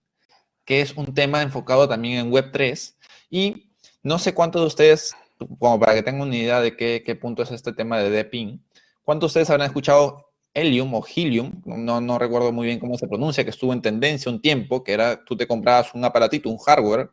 que 0.65 0.81
es 0.81 0.97
un 0.97 1.13
tema 1.13 1.43
enfocado 1.43 1.87
también 1.87 2.19
en 2.19 2.33
Web3. 2.33 2.95
Y 3.29 3.73
no 4.03 4.19
sé 4.19 4.33
cuántos 4.33 4.63
de 4.63 4.67
ustedes, 4.69 5.15
como 5.59 5.79
para 5.79 5.95
que 5.95 6.03
tengan 6.03 6.23
una 6.23 6.37
idea 6.37 6.61
de 6.63 6.77
qué, 6.77 7.03
qué 7.05 7.15
punto 7.15 7.43
es 7.43 7.51
este 7.51 7.75
tema 7.75 7.99
de 7.99 8.11
DPIN, 8.11 8.65
¿cuántos 9.05 9.29
de 9.29 9.41
ustedes 9.41 9.51
habrán 9.51 9.67
escuchado 9.67 10.28
Helium 10.59 10.95
o 10.95 11.05
Helium, 11.05 11.63
no, 11.65 12.01
no 12.01 12.19
recuerdo 12.19 12.53
muy 12.53 12.67
bien 12.67 12.79
cómo 12.79 12.99
se 12.99 13.07
pronuncia, 13.07 13.45
que 13.45 13.51
estuvo 13.51 13.73
en 13.73 13.83
tendencia 13.83 14.31
un 14.31 14.41
tiempo, 14.41 14.83
que 14.83 14.93
era, 14.93 15.25
tú 15.25 15.37
te 15.37 15.47
comprabas 15.47 15.95
un 15.95 16.05
aparatito, 16.05 16.49
un 16.51 16.59
hardware, 16.59 17.11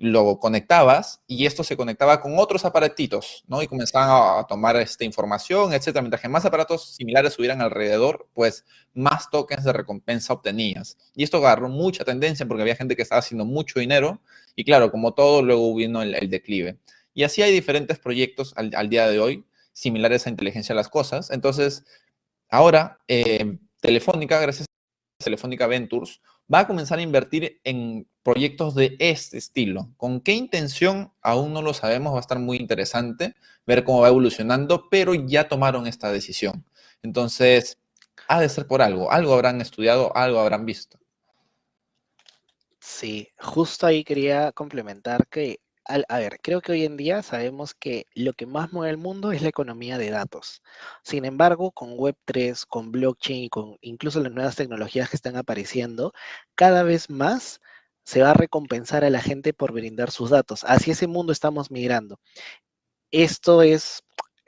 lo 0.00 0.38
conectabas 0.38 1.20
y 1.26 1.44
esto 1.44 1.62
se 1.62 1.76
conectaba 1.76 2.22
con 2.22 2.38
otros 2.38 2.64
aparatitos, 2.64 3.44
¿no? 3.46 3.62
Y 3.62 3.66
comenzaban 3.66 4.40
a, 4.40 4.46
tomar 4.46 4.74
esta 4.76 5.04
información, 5.04 5.74
etcétera. 5.74 6.00
Mientras 6.00 6.22
que 6.22 6.28
más 6.30 6.46
aparatos 6.46 6.94
similares 6.94 7.34
subieran 7.34 7.60
alrededor, 7.60 8.26
pues 8.32 8.64
más 8.94 9.28
tokens 9.28 9.62
de 9.62 9.74
recompensa 9.74 10.32
obtenías. 10.32 10.96
Y 11.14 11.22
esto 11.22 11.36
agarró 11.36 11.68
mucha 11.68 12.02
tendencia 12.02 12.48
porque 12.48 12.62
había 12.62 12.76
gente 12.76 12.96
que 12.96 13.02
estaba 13.02 13.18
haciendo 13.18 13.44
mucho 13.44 13.78
dinero 13.78 14.22
y 14.56 14.64
claro, 14.64 14.90
como 14.90 15.12
todo, 15.12 15.42
luego 15.42 15.74
vino 15.74 16.00
el, 16.00 16.30
declive. 16.30 16.78
Y 17.12 17.24
así 17.24 17.42
hay 17.42 17.52
diferentes 17.52 17.98
proyectos 17.98 18.54
al, 18.56 18.88
día 18.88 19.06
de 19.06 19.20
hoy 19.20 19.44
similares 19.74 20.26
a 20.26 20.30
inteligencia 20.30 20.72
de 20.72 20.76
las 20.78 20.88
cosas. 20.88 21.30
Entonces, 21.30 21.84
ahora, 22.50 22.98
eh, 23.08 23.58
Telefónica, 23.80 24.40
gracias 24.40 24.66
a 24.68 25.24
Telefónica 25.24 25.66
Ventures, 25.66 26.20
va 26.52 26.60
a 26.60 26.66
comenzar 26.66 26.98
a 26.98 27.02
invertir 27.02 27.60
en 27.64 28.08
proyectos 28.22 28.74
de 28.74 28.96
este 28.98 29.38
estilo. 29.38 29.92
¿Con 29.96 30.20
qué 30.20 30.32
intención? 30.32 31.12
Aún 31.22 31.52
no 31.52 31.62
lo 31.62 31.74
sabemos, 31.74 32.12
va 32.12 32.18
a 32.18 32.20
estar 32.20 32.38
muy 32.38 32.56
interesante 32.58 33.34
ver 33.66 33.84
cómo 33.84 34.00
va 34.00 34.08
evolucionando, 34.08 34.88
pero 34.90 35.14
ya 35.14 35.48
tomaron 35.48 35.86
esta 35.86 36.10
decisión. 36.12 36.64
Entonces, 37.02 37.78
ha 38.28 38.40
de 38.40 38.48
ser 38.48 38.66
por 38.66 38.82
algo, 38.82 39.10
algo 39.10 39.34
habrán 39.34 39.60
estudiado, 39.60 40.14
algo 40.16 40.40
habrán 40.40 40.66
visto. 40.66 40.98
Sí, 42.80 43.28
justo 43.38 43.86
ahí 43.86 44.04
quería 44.04 44.52
complementar 44.52 45.26
que 45.28 45.60
a 45.86 46.18
ver, 46.18 46.38
creo 46.42 46.60
que 46.60 46.72
hoy 46.72 46.84
en 46.84 46.96
día 46.96 47.22
sabemos 47.22 47.74
que 47.74 48.06
lo 48.14 48.32
que 48.32 48.46
más 48.46 48.72
mueve 48.72 48.90
el 48.90 48.96
mundo 48.98 49.32
es 49.32 49.42
la 49.42 49.48
economía 49.48 49.98
de 49.98 50.10
datos. 50.10 50.62
Sin 51.02 51.24
embargo, 51.24 51.72
con 51.72 51.96
Web3, 51.96 52.64
con 52.66 52.92
blockchain 52.92 53.44
y 53.44 53.48
con 53.48 53.76
incluso 53.80 54.20
las 54.20 54.32
nuevas 54.32 54.56
tecnologías 54.56 55.10
que 55.10 55.16
están 55.16 55.36
apareciendo, 55.36 56.12
cada 56.54 56.82
vez 56.82 57.10
más 57.10 57.60
se 58.04 58.22
va 58.22 58.30
a 58.30 58.34
recompensar 58.34 59.04
a 59.04 59.10
la 59.10 59.20
gente 59.20 59.52
por 59.52 59.72
brindar 59.72 60.10
sus 60.10 60.30
datos. 60.30 60.64
Hacia 60.64 60.92
ese 60.92 61.06
mundo 61.06 61.32
estamos 61.32 61.70
migrando. 61.70 62.18
Esto 63.12 63.62
es 63.62 64.02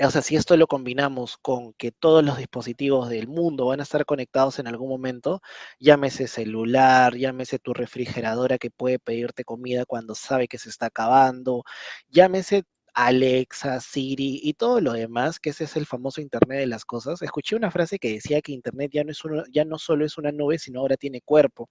o 0.07 0.11
sea, 0.11 0.23
si 0.23 0.37
esto 0.37 0.57
lo 0.57 0.67
combinamos 0.67 1.37
con 1.39 1.73
que 1.75 1.93
todos 1.93 2.25
los 2.25 2.37
dispositivos 2.39 3.09
del 3.09 3.29
mundo 3.29 3.67
van 3.67 3.81
a 3.81 3.83
estar 3.85 4.05
conectados 4.05 4.59
en 4.59 4.67
algún 4.67 4.89
momento, 4.89 5.41
llámese 5.79 6.27
celular, 6.29 7.15
llámese 7.17 7.59
tu 7.59 7.73
refrigeradora 7.75 8.59
que 8.59 8.71
puede 8.71 8.99
pedirte 8.99 9.45
comida 9.45 9.85
cuando 9.87 10.15
sabe 10.15 10.49
que 10.49 10.59
se 10.59 10.69
está 10.71 10.87
acabando, 10.87 11.65
llámese 12.09 12.65
Alexa, 12.95 13.81
Siri 13.81 14.41
y 14.43 14.55
todo 14.55 14.81
lo 14.81 14.93
demás, 14.93 15.39
que 15.41 15.51
ese 15.51 15.65
es 15.65 15.77
el 15.77 15.87
famoso 15.87 16.21
Internet 16.21 16.59
de 16.61 16.67
las 16.67 16.85
cosas. 16.85 17.23
Escuché 17.23 17.57
una 17.57 17.71
frase 17.71 17.99
que 17.99 18.13
decía 18.13 18.43
que 18.43 18.53
Internet 18.53 18.91
ya 18.93 19.05
no, 19.05 19.13
es 19.13 19.21
ya 19.53 19.65
no 19.65 19.79
solo 19.79 20.05
es 20.05 20.19
una 20.19 20.33
nube, 20.33 20.59
sino 20.59 20.81
ahora 20.81 20.97
tiene 20.97 21.21
cuerpo. 21.23 21.71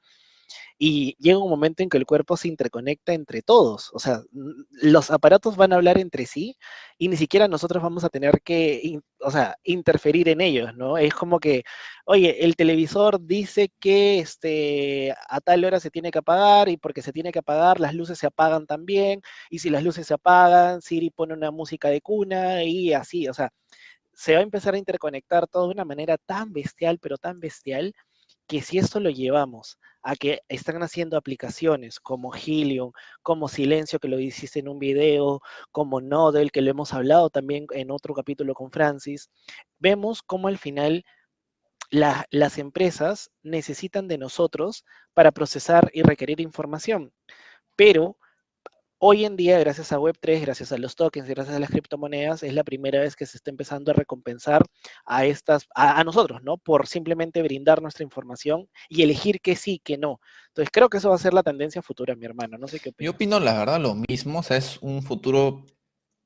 Y 0.77 1.15
llega 1.19 1.37
un 1.37 1.49
momento 1.49 1.83
en 1.83 1.89
que 1.89 1.97
el 1.97 2.05
cuerpo 2.05 2.37
se 2.37 2.47
interconecta 2.47 3.13
entre 3.13 3.41
todos. 3.41 3.91
O 3.93 3.99
sea, 3.99 4.21
los 4.71 5.11
aparatos 5.11 5.55
van 5.55 5.73
a 5.73 5.75
hablar 5.75 5.97
entre 5.97 6.25
sí 6.25 6.57
y 6.97 7.07
ni 7.07 7.17
siquiera 7.17 7.47
nosotros 7.47 7.83
vamos 7.83 8.03
a 8.03 8.09
tener 8.09 8.41
que, 8.41 8.99
o 9.19 9.31
sea, 9.31 9.55
interferir 9.63 10.29
en 10.29 10.41
ellos, 10.41 10.75
¿no? 10.75 10.97
Es 10.97 11.13
como 11.13 11.39
que, 11.39 11.63
oye, 12.05 12.45
el 12.45 12.55
televisor 12.55 13.19
dice 13.25 13.71
que 13.79 14.19
este, 14.19 15.13
a 15.29 15.41
tal 15.41 15.63
hora 15.65 15.79
se 15.79 15.91
tiene 15.91 16.11
que 16.11 16.19
apagar 16.19 16.69
y 16.69 16.77
porque 16.77 17.01
se 17.01 17.11
tiene 17.11 17.31
que 17.31 17.39
apagar, 17.39 17.79
las 17.79 17.93
luces 17.93 18.17
se 18.19 18.27
apagan 18.27 18.65
también. 18.65 19.21
Y 19.49 19.59
si 19.59 19.69
las 19.69 19.83
luces 19.83 20.07
se 20.07 20.13
apagan, 20.13 20.81
Siri 20.81 21.09
pone 21.09 21.33
una 21.33 21.51
música 21.51 21.89
de 21.89 22.01
cuna 22.01 22.63
y 22.63 22.93
así, 22.93 23.27
o 23.27 23.33
sea, 23.33 23.51
se 24.13 24.33
va 24.33 24.39
a 24.39 24.43
empezar 24.43 24.73
a 24.75 24.77
interconectar 24.77 25.47
todo 25.47 25.67
de 25.67 25.73
una 25.73 25.85
manera 25.85 26.17
tan 26.17 26.53
bestial, 26.53 26.99
pero 26.99 27.17
tan 27.17 27.39
bestial, 27.39 27.93
que 28.51 28.61
si 28.61 28.79
esto 28.79 28.99
lo 28.99 29.09
llevamos 29.09 29.79
a 30.03 30.17
que 30.17 30.41
están 30.49 30.83
haciendo 30.83 31.15
aplicaciones 31.15 32.01
como 32.01 32.35
Helium, 32.35 32.91
como 33.21 33.47
Silencio, 33.47 33.97
que 33.97 34.09
lo 34.09 34.19
hiciste 34.19 34.59
en 34.59 34.67
un 34.67 34.77
video, 34.77 35.39
como 35.71 36.01
Nodel, 36.01 36.51
que 36.51 36.61
lo 36.61 36.69
hemos 36.69 36.93
hablado 36.93 37.29
también 37.29 37.65
en 37.71 37.91
otro 37.91 38.13
capítulo 38.13 38.53
con 38.53 38.69
Francis, 38.69 39.29
vemos 39.79 40.21
cómo 40.21 40.49
al 40.49 40.57
final 40.57 41.05
las 41.91 42.57
empresas 42.57 43.31
necesitan 43.41 44.09
de 44.09 44.17
nosotros 44.17 44.83
para 45.13 45.31
procesar 45.31 45.89
y 45.93 46.01
requerir 46.01 46.41
información. 46.41 47.13
Pero 47.77 48.17
Hoy 49.03 49.25
en 49.25 49.35
día, 49.35 49.57
gracias 49.57 49.91
a 49.91 49.97
Web3, 49.97 50.41
gracias 50.41 50.71
a 50.71 50.77
los 50.77 50.95
tokens, 50.95 51.27
gracias 51.27 51.55
a 51.55 51.59
las 51.59 51.71
criptomonedas, 51.71 52.43
es 52.43 52.53
la 52.53 52.63
primera 52.63 52.99
vez 52.99 53.15
que 53.15 53.25
se 53.25 53.35
está 53.35 53.49
empezando 53.49 53.89
a 53.89 53.95
recompensar 53.95 54.61
a 55.07 55.25
estas, 55.25 55.67
a, 55.73 56.03
nosotros, 56.03 56.43
¿no? 56.43 56.59
Por 56.59 56.85
simplemente 56.85 57.41
brindar 57.41 57.81
nuestra 57.81 58.03
información 58.03 58.69
y 58.89 59.01
elegir 59.01 59.41
que 59.41 59.55
sí, 59.55 59.81
que 59.83 59.97
no. 59.97 60.21
Entonces 60.49 60.69
creo 60.71 60.87
que 60.87 60.99
eso 60.99 61.09
va 61.09 61.15
a 61.15 61.17
ser 61.17 61.33
la 61.33 61.41
tendencia 61.41 61.81
futura, 61.81 62.15
mi 62.15 62.25
hermano. 62.25 62.59
No 62.59 62.67
sé 62.67 62.79
qué 62.79 62.89
opinas. 62.89 63.11
Yo 63.11 63.15
opino 63.15 63.39
la 63.39 63.57
verdad 63.57 63.81
lo 63.81 63.95
mismo, 63.95 64.37
o 64.37 64.43
sea, 64.43 64.57
es 64.57 64.77
un 64.83 65.01
futuro 65.01 65.65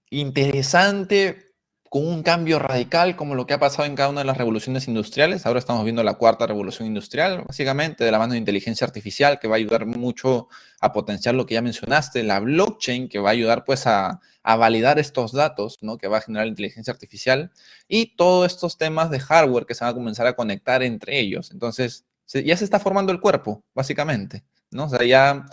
interesante, 0.10 1.55
con 1.96 2.08
un 2.08 2.24
cambio 2.24 2.60
radical 2.60 3.16
como 3.16 3.36
lo 3.36 3.48
que 3.48 3.54
ha 3.54 3.58
pasado 3.58 3.86
en 3.86 3.96
cada 3.96 4.10
una 4.10 4.20
de 4.20 4.26
las 4.26 4.36
revoluciones 4.36 4.90
industriales. 4.90 5.46
Ahora 5.46 5.60
estamos 5.60 5.86
viendo 5.86 6.04
la 6.04 6.16
cuarta 6.16 6.46
revolución 6.46 6.90
industrial, 6.90 7.46
básicamente 7.48 8.04
de 8.04 8.12
la 8.12 8.20
mano 8.20 8.34
de 8.34 8.38
inteligencia 8.38 8.84
artificial, 8.84 9.40
que 9.40 9.48
va 9.48 9.56
a 9.56 9.60
ayudar 9.60 9.86
mucho 9.86 10.50
a 10.82 10.92
potenciar 10.92 11.36
lo 11.36 11.46
que 11.46 11.54
ya 11.54 11.62
mencionaste, 11.62 12.24
la 12.24 12.42
blockchain, 12.42 13.08
que 13.08 13.20
va 13.20 13.30
a 13.30 13.32
ayudar 13.32 13.64
pues 13.64 13.88
a, 13.88 14.20
validar 14.44 15.00
estos 15.00 15.32
datos, 15.32 15.78
¿no? 15.80 15.98
Que 15.98 16.10
va 16.10 16.18
a 16.18 16.22
generar 16.22 16.48
inteligencia 16.48 16.92
artificial 16.92 17.54
y 17.88 18.18
todos 18.18 18.52
estos 18.52 18.78
temas 18.78 19.10
de 19.10 19.22
hardware 19.22 19.66
que 19.66 19.74
se 19.74 19.86
van 19.86 19.94
a 19.94 19.96
comenzar 19.96 20.28
a 20.28 20.36
conectar 20.36 20.84
entre 20.84 21.18
ellos. 21.18 21.52
Entonces, 21.52 22.04
ya 22.28 22.58
se 22.58 22.66
está 22.66 22.78
formando 22.78 23.14
el 23.14 23.22
cuerpo, 23.22 23.64
básicamente, 23.74 24.44
¿no? 24.70 24.88
O 24.88 24.90
sea, 24.90 25.06
ya, 25.06 25.46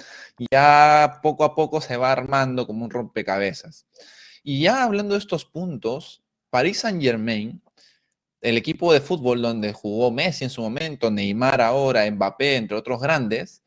ya 0.51 1.21
poco 1.23 1.45
a 1.45 1.55
poco 1.55 1.81
se 1.81 1.97
va 1.97 2.11
armando 2.11 2.67
como 2.67 2.85
un 2.85 2.91
rompecabezas. 2.91 3.87
Y 4.43 4.63
ya 4.63 4.83
hablando 4.83 5.15
de 5.15 5.21
estos 5.21 5.45
puntos, 5.45 6.22
Paris 6.53 6.81
Saint-Germain, 6.81 7.63
el 8.43 8.59
equipo 8.59 8.93
de 8.93 9.01
fútbol 9.01 9.41
donde 9.41 9.73
jugó 9.73 10.11
Messi 10.11 10.45
en 10.45 10.51
su 10.51 10.61
momento, 10.61 11.11
Neymar 11.11 11.63
ahora, 11.63 12.11
Mbappé, 12.11 12.57
entre 12.57 12.77
otros 12.77 13.01
grandes, 13.01 13.63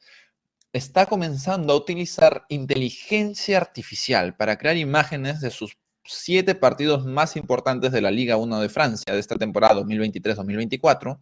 está 0.71 1.07
comenzando 1.07 1.73
a 1.73 1.77
utilizar 1.77 2.45
inteligencia 2.47 3.57
artificial 3.57 4.35
para 4.35 4.59
crear 4.59 4.77
imágenes 4.77 5.41
de 5.41 5.49
sus 5.49 5.79
siete 6.03 6.53
partidos 6.53 7.05
más 7.05 7.35
importantes 7.35 7.91
de 7.91 8.01
la 8.01 8.11
Liga 8.11 8.37
1 8.37 8.59
de 8.59 8.69
Francia 8.69 9.11
de 9.11 9.19
esta 9.19 9.35
temporada 9.35 9.81
2023-2024. 9.81 11.19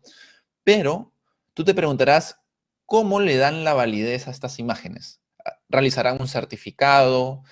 Pero 0.65 1.13
tú 1.53 1.63
te 1.63 1.74
preguntarás, 1.74 2.41
¿cómo 2.86 3.22
le 3.22 3.38
dan 3.38 3.63
la 3.63 3.74
validez 3.74 4.27
a 4.27 4.32
estas 4.32 4.60
imágenes? 4.60 5.22
¿Realizarán 5.70 6.20
un 6.20 6.27
certificado? 6.27 7.43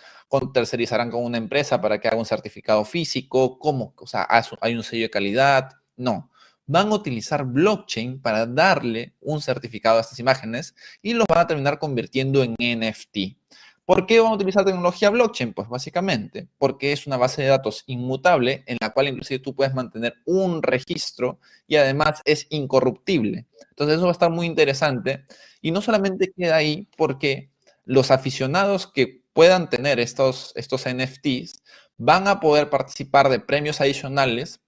Tercerizarán 0.54 1.12
con 1.12 1.24
una 1.24 1.38
empresa 1.38 1.82
para 1.82 2.00
que 2.00 2.08
haga 2.08 2.18
un 2.18 2.26
certificado 2.26 2.86
físico, 2.86 3.60
¿cómo? 3.60 3.94
O 3.98 4.08
sea, 4.08 4.28
hay 4.62 4.76
un 4.76 4.84
sello 4.84 5.04
de 5.04 5.10
calidad, 5.10 5.70
no. 5.98 6.30
Van 6.68 6.88
a 6.88 6.96
utilizar 6.96 7.44
blockchain 7.44 8.22
para 8.22 8.46
darle 8.46 9.14
un 9.20 9.42
certificado 9.42 9.98
a 9.98 10.02
estas 10.02 10.20
imágenes 10.20 10.74
y 11.02 11.14
los 11.14 11.26
van 11.28 11.40
a 11.40 11.48
terminar 11.48 11.80
convirtiendo 11.80 12.44
en 12.44 12.56
NFT. 12.60 13.36
¿Por 13.84 14.06
qué 14.06 14.22
van 14.22 14.32
a 14.32 14.36
utilizar 14.36 14.64
tecnología 14.64 15.10
blockchain? 15.10 15.54
Pues 15.54 15.68
básicamente 15.68 16.48
porque 16.58 16.94
es 16.94 17.08
una 17.08 17.18
base 17.18 17.42
de 17.42 17.50
datos 17.50 17.84
inmutable 17.88 18.64
en 18.68 18.78
la 18.80 18.92
cual 18.92 19.10
inclusive 19.10 19.40
tú 19.40 19.54
puedes 19.54 19.74
mantener 19.74 20.16
un 20.26 20.64
registro 20.64 21.40
y 21.68 21.76
además 21.76 22.22
es 22.24 22.48
incorruptible. 22.52 23.48
Entonces 23.72 23.98
eso 23.98 24.06
va 24.06 24.12
a 24.12 24.14
estar 24.14 24.30
muy 24.30 24.46
interesante 24.46 25.26
y 25.62 25.72
no 25.72 25.82
solamente 25.82 26.32
queda 26.32 26.56
ahí 26.56 26.88
porque 26.96 27.50
los 27.84 28.12
aficionados 28.12 28.88
que 28.88 29.21
puedan 29.34 29.70
tener 29.70 30.00
estos, 30.00 30.52
estos 30.56 30.86
NFTs 30.86 31.64
van 31.98 32.28
a 32.28 32.40
poder 32.40 32.70
participar 32.70 33.30
de 33.30 33.40
premios 33.40 33.82
adicionales 33.82 34.60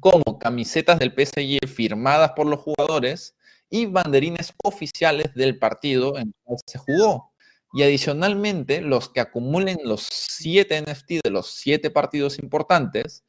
como 0.00 0.38
camisetas 0.38 0.98
del 0.98 1.12
PSG 1.12 1.66
firmadas 1.68 2.32
por 2.32 2.46
los 2.46 2.60
jugadores 2.60 3.36
y 3.70 3.86
banderines 3.86 4.52
oficiales 4.62 5.34
del 5.34 5.58
partido 5.58 6.18
en 6.18 6.28
el 6.46 6.56
que 6.56 6.72
se 6.72 6.78
jugó. 6.78 7.32
Y 7.72 7.82
adicionalmente, 7.82 8.80
los 8.80 9.10
que 9.10 9.20
acumulen 9.20 9.78
los 9.84 10.02
siete 10.02 10.80
NFT 10.80 11.22
de 11.24 11.30
los 11.30 11.52
siete 11.52 11.90
partidos 11.90 12.38
importantes 12.38 13.24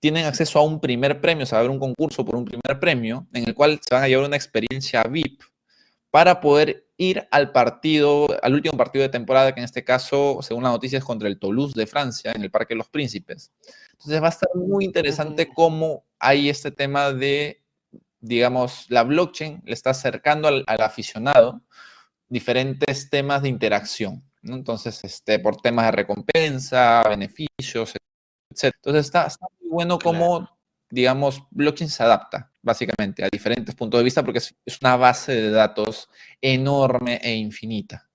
tienen 0.00 0.26
acceso 0.26 0.58
a 0.58 0.62
un 0.62 0.80
primer 0.80 1.20
premio, 1.20 1.44
o 1.44 1.46
sea, 1.46 1.58
a 1.58 1.62
ver 1.62 1.70
un 1.70 1.78
concurso 1.78 2.24
por 2.24 2.36
un 2.36 2.44
primer 2.44 2.80
premio, 2.80 3.26
en 3.32 3.48
el 3.48 3.54
cual 3.54 3.80
se 3.86 3.94
van 3.94 4.04
a 4.04 4.08
llevar 4.08 4.26
una 4.26 4.36
experiencia 4.36 5.02
VIP 5.04 5.42
para 6.16 6.40
poder 6.40 6.88
ir 6.96 7.28
al 7.30 7.52
partido, 7.52 8.26
al 8.42 8.54
último 8.54 8.78
partido 8.78 9.02
de 9.02 9.10
temporada, 9.10 9.52
que 9.52 9.60
en 9.60 9.64
este 9.64 9.84
caso, 9.84 10.38
según 10.40 10.62
las 10.62 10.72
noticias, 10.72 11.04
contra 11.04 11.28
el 11.28 11.38
Toulouse 11.38 11.74
de 11.78 11.86
Francia, 11.86 12.32
en 12.34 12.42
el 12.42 12.50
Parque 12.50 12.72
de 12.72 12.78
los 12.78 12.88
Príncipes. 12.88 13.52
Entonces 13.92 14.22
va 14.22 14.28
a 14.28 14.30
estar 14.30 14.48
muy 14.54 14.86
interesante 14.86 15.46
cómo 15.52 16.06
hay 16.18 16.48
este 16.48 16.70
tema 16.70 17.12
de, 17.12 17.62
digamos, 18.18 18.86
la 18.88 19.02
blockchain 19.02 19.60
le 19.66 19.74
está 19.74 19.90
acercando 19.90 20.48
al, 20.48 20.64
aficionado 20.66 21.60
diferentes 22.30 23.10
temas 23.10 23.42
de 23.42 23.50
interacción. 23.50 24.24
Entonces, 24.42 25.04
este, 25.04 25.38
por 25.38 25.58
temas 25.58 25.84
de 25.84 25.92
recompensa, 25.92 27.02
beneficios, 27.06 27.92
etc. 28.54 28.72
Entonces 28.76 29.04
está, 29.04 29.28
muy 29.60 29.70
bueno 29.70 29.98
cómo, 29.98 30.48
digamos, 30.88 31.42
blockchain 31.50 31.90
se 31.90 32.02
adapta 32.02 32.50
básicamente, 32.66 33.24
a 33.24 33.28
diferentes 33.30 33.74
puntos 33.76 34.00
de 34.00 34.04
vista, 34.04 34.24
porque 34.24 34.40
es, 34.40 34.54
una 34.82 34.96
base 34.96 35.32
de 35.32 35.50
datos 35.50 36.08
enorme 36.40 37.20
e 37.22 37.36
infinita. 37.36 38.10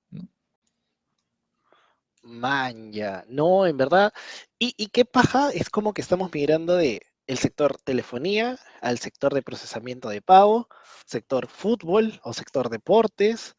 Man, 2.24 2.92
ya. 2.92 3.24
No, 3.30 3.66
en 3.66 3.78
verdad. 3.78 4.14
¿Y, 4.60 4.88
qué 4.88 5.06
paja? 5.06 5.50
Es 5.52 5.70
como 5.70 5.94
que 5.94 6.02
estamos 6.02 6.32
migrando 6.34 6.76
de 6.76 7.02
el 7.28 7.38
sector 7.38 7.78
telefonía 7.84 8.60
al 8.82 9.00
sector 9.00 9.34
de 9.34 9.42
procesamiento 9.42 10.10
de 10.10 10.22
pago, 10.22 10.68
sector 11.06 11.48
fútbol 11.48 12.20
o 12.24 12.34
sector 12.34 12.70
deportes. 12.70 13.56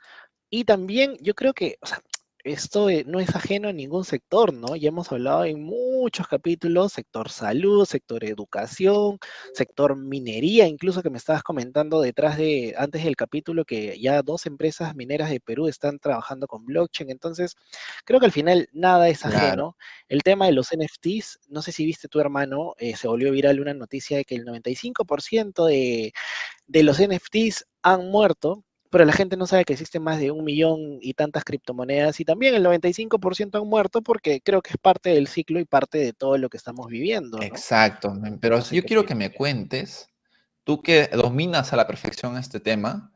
Y 0.51 0.65
también 0.65 1.17
yo 1.23 1.35
creo 1.35 1.55
que, 1.55 1.79
esto 2.45 2.91
eh, 2.91 3.05
no 3.07 3.21
es 3.21 3.35
ajeno 3.35 3.69
a 3.69 3.73
ningún 3.73 4.05
sector, 4.05 4.53
¿no? 4.53 4.75
Ya 4.77 4.89
hemos 4.89 5.13
hablado 5.13 5.45
en 5.45 5.63
muchos 5.63 6.27
capítulos, 6.27 6.93
sector 6.93 7.31
salud, 7.31 7.85
sector 7.85 8.25
educación, 8.25 9.19
sector 9.55 9.97
minería, 9.97 10.67
incluso 10.67 11.03
que 11.03 11.11
me 11.11 11.19
estabas 11.19 11.43
comentando 11.43 12.01
detrás 12.01 12.37
de, 12.37 12.75
antes 12.77 13.05
del 13.05 13.17
capítulo, 13.17 13.65
que 13.65 13.99
ya 14.01 14.23
dos 14.23 14.47
empresas 14.47 14.95
mineras 14.97 15.31
de 15.31 15.41
Perú 15.41 15.69
están 15.69 15.99
trabajando 15.99 16.47
con 16.47 16.65
blockchain. 16.65 17.11
Entonces, 17.11 17.55
creo 18.05 18.19
que 18.21 18.27
al 18.27 18.33
final 18.33 18.69
nada 18.73 19.09
es 19.09 19.25
ajeno. 19.25 19.77
El 20.09 20.23
tema 20.23 20.47
de 20.47 20.53
los 20.53 20.71
NFTs, 20.73 21.41
no 21.49 21.63
sé 21.63 21.73
si 21.73 21.85
viste 21.85 22.09
tu 22.09 22.21
hermano, 22.21 22.75
eh, 22.79 22.97
se 22.97 23.09
volvió 23.09 23.31
viral 23.31 23.61
una 23.61 23.75
noticia 23.75 24.17
de 24.17 24.25
que 24.25 24.35
el 24.35 24.45
95% 24.45 25.67
de, 25.67 26.13
de 26.67 26.83
los 26.83 27.01
NFTs 27.01 27.67
han 27.83 28.11
muerto 28.11 28.65
pero 28.93 29.07
la 29.07 29.15
gente 29.15 29.39
no 29.39 29.47
sabe 29.47 29.65
que 29.65 29.73
existen 29.73 30.03
más 30.03 30.21
de 30.21 30.31
un 30.31 30.45
millón 30.45 30.99
y 31.01 31.15
tantas 31.15 31.45
criptomonedas 31.45 32.21
y 32.21 32.27
también 32.27 32.55
el 32.55 32.63
95% 32.63 33.59
han 33.59 33.67
muerto 33.67 34.03
porque 34.03 34.43
creo 34.43 34.61
que 34.61 34.73
es 34.73 34.77
parte 34.77 35.09
del 35.09 35.29
ciclo 35.29 35.59
y 35.59 35.65
parte 35.65 35.97
de 35.97 36.13
todo 36.13 36.37
lo 36.37 36.51
que 36.51 36.59
estamos 36.59 36.89
viviendo. 36.89 37.41
Exacto, 37.41 38.13
pero 38.39 38.61
yo 38.61 38.85
quiero 38.85 39.07
que 39.07 39.15
me 39.15 39.33
cuentes, 39.33 40.09
tú 40.63 40.83
que 40.83 41.09
dominas 41.09 41.73
a 41.73 41.77
la 41.77 41.87
perfección 41.87 42.37
este 42.37 42.61
tema, 42.61 43.11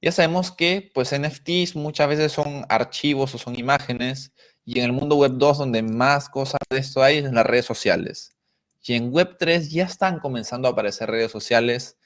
ya 0.00 0.12
sabemos 0.12 0.52
que 0.52 0.92
pues 0.94 1.12
NFTs 1.12 1.74
muchas 1.74 2.08
veces 2.08 2.30
son 2.30 2.64
archivos 2.68 3.34
o 3.34 3.38
son 3.38 3.58
imágenes 3.58 4.32
y 4.64 4.78
en 4.78 4.84
el 4.84 4.92
mundo 4.92 5.16
web 5.16 5.32
2 5.34 5.58
donde 5.58 5.82
más 5.82 6.28
cosas 6.28 6.60
de 6.70 6.78
esto 6.78 7.02
hay 7.02 7.18
es 7.18 7.24
en 7.24 7.34
las 7.34 7.46
redes 7.46 7.64
sociales. 7.64 8.36
Y 8.80 8.94
en 8.94 9.10
web 9.10 9.34
3 9.36 9.72
ya 9.72 9.86
están 9.86 10.20
comenzando 10.20 10.68
a 10.68 10.70
aparecer 10.70 11.10
redes 11.10 11.32
sociales 11.32 11.96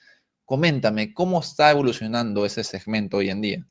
Coméntame, 0.50 1.14
¿cómo 1.14 1.38
está 1.38 1.71
evolucionando 1.71 2.45
ese 2.45 2.64
segmento 2.64 3.19
hoy 3.19 3.30
en 3.30 3.40
día? 3.40 3.66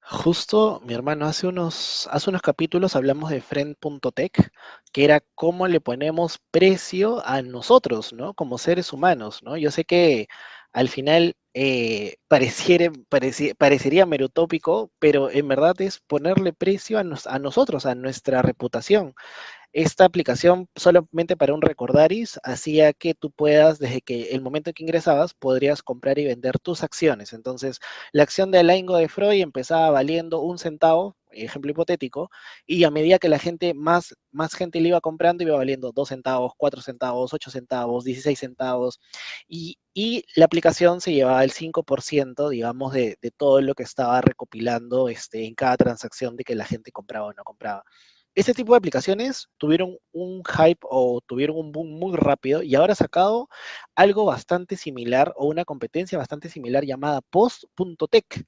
Justo, 0.00 0.82
mi 0.84 0.94
hermano, 0.94 1.26
hace 1.26 1.46
unos, 1.46 2.08
hace 2.10 2.28
unos 2.28 2.42
capítulos 2.42 2.96
hablamos 2.96 3.30
de 3.30 3.40
Friend.tech, 3.40 4.50
que 4.92 5.04
era 5.04 5.22
cómo 5.36 5.68
le 5.68 5.80
ponemos 5.80 6.40
precio 6.50 7.24
a 7.24 7.40
nosotros, 7.42 8.12
¿no? 8.12 8.34
Como 8.34 8.58
seres 8.58 8.92
humanos, 8.92 9.44
¿no? 9.44 9.56
Yo 9.56 9.70
sé 9.70 9.84
que 9.84 10.26
al 10.72 10.88
final 10.88 11.36
eh, 11.54 12.16
pareciera, 12.28 12.90
parecería 13.58 14.06
merotópico, 14.06 14.90
pero 14.98 15.30
en 15.30 15.46
verdad 15.46 15.80
es 15.82 16.00
ponerle 16.00 16.52
precio 16.52 16.98
a, 16.98 17.04
a 17.26 17.38
nosotros, 17.38 17.86
a 17.86 17.94
nuestra 17.94 18.42
reputación 18.42 19.14
esta 19.76 20.06
aplicación 20.06 20.70
solamente 20.74 21.36
para 21.36 21.52
un 21.52 21.60
recordaris 21.60 22.40
hacía 22.42 22.94
que 22.94 23.12
tú 23.14 23.30
puedas, 23.30 23.78
desde 23.78 24.00
que 24.00 24.30
el 24.30 24.40
momento 24.40 24.70
en 24.70 24.74
que 24.74 24.82
ingresabas, 24.82 25.34
podrías 25.34 25.82
comprar 25.82 26.18
y 26.18 26.24
vender 26.24 26.58
tus 26.58 26.82
acciones. 26.82 27.34
Entonces, 27.34 27.78
la 28.12 28.22
acción 28.22 28.50
de 28.50 28.60
Alaingo 28.60 28.96
de 28.96 29.08
Freud 29.10 29.42
empezaba 29.42 29.90
valiendo 29.90 30.40
un 30.40 30.56
centavo, 30.58 31.18
ejemplo 31.30 31.70
hipotético, 31.72 32.30
y 32.66 32.84
a 32.84 32.90
medida 32.90 33.18
que 33.18 33.28
la 33.28 33.38
gente, 33.38 33.74
más, 33.74 34.14
más 34.32 34.54
gente 34.54 34.80
le 34.80 34.88
iba 34.88 35.02
comprando, 35.02 35.44
iba 35.44 35.56
valiendo 35.58 35.92
dos 35.92 36.08
centavos, 36.08 36.52
cuatro 36.56 36.80
centavos, 36.80 37.34
ocho 37.34 37.50
centavos, 37.50 38.04
16 38.04 38.38
centavos, 38.38 38.98
y, 39.46 39.76
la 40.36 40.46
aplicación 40.46 41.00
se 41.02 41.12
llevaba 41.12 41.44
el 41.44 41.52
5%, 41.52 42.48
digamos, 42.48 42.92
de, 42.94 43.18
de, 43.20 43.30
todo 43.30 43.60
lo 43.60 43.74
que 43.74 43.82
estaba 43.82 44.20
recopilando 44.22 45.08
este, 45.08 45.46
en 45.46 45.54
cada 45.54 45.76
transacción 45.76 46.36
de 46.36 46.44
que 46.44 46.54
la 46.54 46.64
gente 46.66 46.92
compraba 46.92 47.26
o 47.26 47.32
no 47.34 47.44
compraba 47.44 47.84
este 48.36 48.52
tipo 48.52 48.72
de 48.74 48.78
aplicaciones 48.78 49.48
tuvieron 49.56 49.96
un 50.12 50.42
hype 50.44 50.80
o 50.82 51.20
tuvieron 51.26 51.56
un 51.56 51.72
boom 51.72 51.98
muy 51.98 52.16
rápido 52.16 52.62
y 52.62 52.74
ahora 52.74 52.92
ha 52.92 52.96
sacado 52.96 53.48
algo 53.94 54.26
bastante 54.26 54.76
similar 54.76 55.32
o 55.36 55.46
una 55.46 55.64
competencia 55.64 56.18
bastante 56.18 56.50
similar 56.50 56.84
llamada 56.84 57.22
Post.tech. 57.22 58.46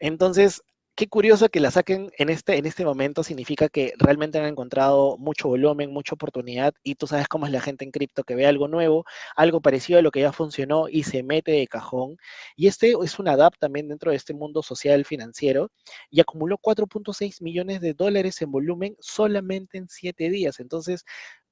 Entonces, 0.00 0.62
qué 0.98 1.06
curioso 1.06 1.48
que 1.48 1.60
la 1.60 1.70
saquen 1.70 2.10
en 2.18 2.28
este, 2.28 2.56
en 2.56 2.66
este 2.66 2.84
momento, 2.84 3.22
significa 3.22 3.68
que 3.68 3.92
realmente 3.98 4.36
han 4.40 4.46
encontrado 4.46 5.16
mucho 5.16 5.46
volumen, 5.46 5.92
mucha 5.92 6.16
oportunidad, 6.16 6.74
y 6.82 6.96
tú 6.96 7.06
sabes 7.06 7.28
cómo 7.28 7.46
es 7.46 7.52
la 7.52 7.60
gente 7.60 7.84
en 7.84 7.92
cripto 7.92 8.24
que 8.24 8.34
ve 8.34 8.46
algo 8.46 8.66
nuevo, 8.66 9.04
algo 9.36 9.60
parecido 9.60 10.00
a 10.00 10.02
lo 10.02 10.10
que 10.10 10.22
ya 10.22 10.32
funcionó 10.32 10.88
y 10.88 11.04
se 11.04 11.22
mete 11.22 11.52
de 11.52 11.68
cajón. 11.68 12.16
Y 12.56 12.66
este 12.66 12.94
es 13.00 13.16
un 13.20 13.28
adapt 13.28 13.60
también 13.60 13.86
dentro 13.86 14.10
de 14.10 14.16
este 14.16 14.34
mundo 14.34 14.60
social 14.60 15.04
financiero 15.04 15.70
y 16.10 16.20
acumuló 16.20 16.58
4.6 16.58 17.42
millones 17.42 17.80
de 17.80 17.94
dólares 17.94 18.42
en 18.42 18.50
volumen 18.50 18.96
solamente 18.98 19.78
en 19.78 19.88
siete 19.88 20.30
días. 20.30 20.58
Entonces, 20.58 21.04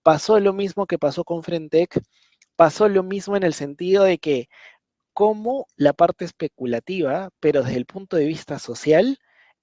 pasó 0.02 0.40
lo 0.40 0.54
mismo 0.54 0.86
que 0.86 0.98
pasó 0.98 1.22
con 1.22 1.44
Frentec, 1.44 2.00
pasó 2.56 2.88
lo 2.88 3.04
mismo 3.04 3.36
en 3.36 3.44
el 3.44 3.54
sentido 3.54 4.02
de 4.02 4.18
que 4.18 4.48
como 5.12 5.68
la 5.76 5.92
parte 5.92 6.24
especulativa, 6.24 7.30
pero 7.38 7.62
desde 7.62 7.76
el 7.76 7.86
punto 7.86 8.16
de 8.16 8.26
vista 8.26 8.58
social, 8.58 9.20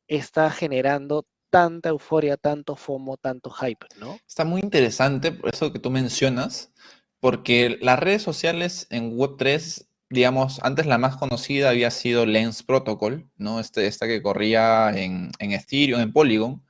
está 0.07 0.49
generando 0.51 1.25
tanta 1.49 1.89
euforia, 1.89 2.35
tanto 2.35 2.75
FOMO, 2.75 3.17
tanto 3.17 3.51
hype, 3.51 3.85
¿no? 3.99 4.17
Está 4.27 4.43
muy 4.43 4.61
interesante 4.61 5.37
eso 5.43 5.71
que 5.71 5.79
tú 5.79 5.91
mencionas, 5.91 6.71
porque 7.19 7.77
las 7.79 7.99
redes 7.99 8.23
sociales 8.23 8.87
en 8.89 9.15
Web3, 9.15 9.85
digamos, 10.09 10.59
antes 10.63 10.87
la 10.87 10.97
más 10.97 11.15
conocida 11.15 11.69
había 11.69 11.91
sido 11.91 12.25
Lens 12.25 12.63
Protocol, 12.63 13.29
¿no? 13.37 13.59
Este, 13.59 13.85
esta 13.85 14.07
que 14.07 14.23
corría 14.23 14.89
en, 14.95 15.31
en 15.37 15.51
Ethereum, 15.51 16.01
en 16.01 16.11
Polygon, 16.11 16.63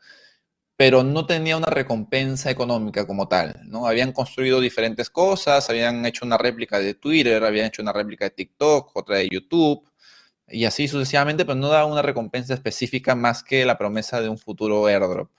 pero 0.76 1.04
no 1.04 1.26
tenía 1.26 1.56
una 1.56 1.68
recompensa 1.68 2.52
económica 2.52 3.08
como 3.08 3.30
tal, 3.30 3.62
¿no? 3.66 3.88
Habían 3.88 4.12
construido 4.12 4.60
diferentes 4.60 5.10
cosas, 5.10 5.70
habían 5.70 6.06
hecho 6.06 6.26
una 6.26 6.38
réplica 6.38 6.80
de 6.80 6.94
Twitter, 6.96 7.44
habían 7.44 7.68
hecho 7.68 7.82
una 7.82 7.94
réplica 7.94 8.26
de 8.26 8.32
TikTok, 8.32 8.96
otra 8.96 9.18
de 9.18 9.30
YouTube, 9.30 9.88
y 10.54 10.66
así 10.66 10.88
sucesivamente, 10.88 11.46
pero 11.46 11.56
no 11.56 11.68
da 11.68 11.86
una 11.86 12.02
recompensa 12.02 12.54
específica 12.54 13.16
más 13.16 13.44
que 13.44 13.66
la 13.66 13.78
promesa 13.78 14.22
de 14.22 14.30
un 14.30 14.38
futuro 14.38 14.86
airdrop. 14.86 15.30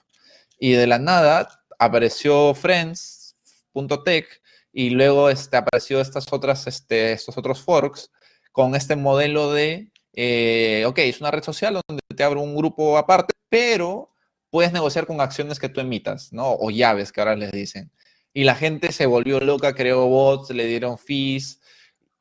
Y 0.59 0.73
de 0.73 0.87
la 0.87 0.99
nada 0.99 1.63
apareció 1.79 2.53
Friends.tech 2.53 4.41
y 4.73 4.89
luego 4.91 5.29
este, 5.29 5.57
apareció 5.57 6.01
estas 6.01 6.31
otras, 6.31 6.67
este, 6.67 7.13
estos 7.13 7.37
otros 7.37 7.61
forks 7.61 8.11
con 8.51 8.75
este 8.75 8.95
modelo 8.95 9.51
de, 9.53 9.91
eh, 10.13 10.83
ok, 10.85 10.99
es 10.99 11.21
una 11.21 11.31
red 11.31 11.43
social 11.43 11.81
donde 11.87 12.01
te 12.15 12.23
abro 12.23 12.41
un 12.41 12.55
grupo 12.55 12.97
aparte, 12.97 13.33
pero 13.49 14.11
puedes 14.49 14.73
negociar 14.73 15.05
con 15.05 15.21
acciones 15.21 15.59
que 15.59 15.69
tú 15.69 15.81
emitas, 15.81 16.31
¿no? 16.33 16.53
O 16.53 16.71
llaves 16.71 17.11
que 17.11 17.21
ahora 17.21 17.35
les 17.35 17.51
dicen. 17.51 17.91
Y 18.33 18.43
la 18.43 18.55
gente 18.55 18.91
se 18.91 19.05
volvió 19.05 19.39
loca, 19.39 19.73
creó 19.75 20.07
bots, 20.07 20.49
le 20.51 20.65
dieron 20.65 20.97
fees. 20.97 21.61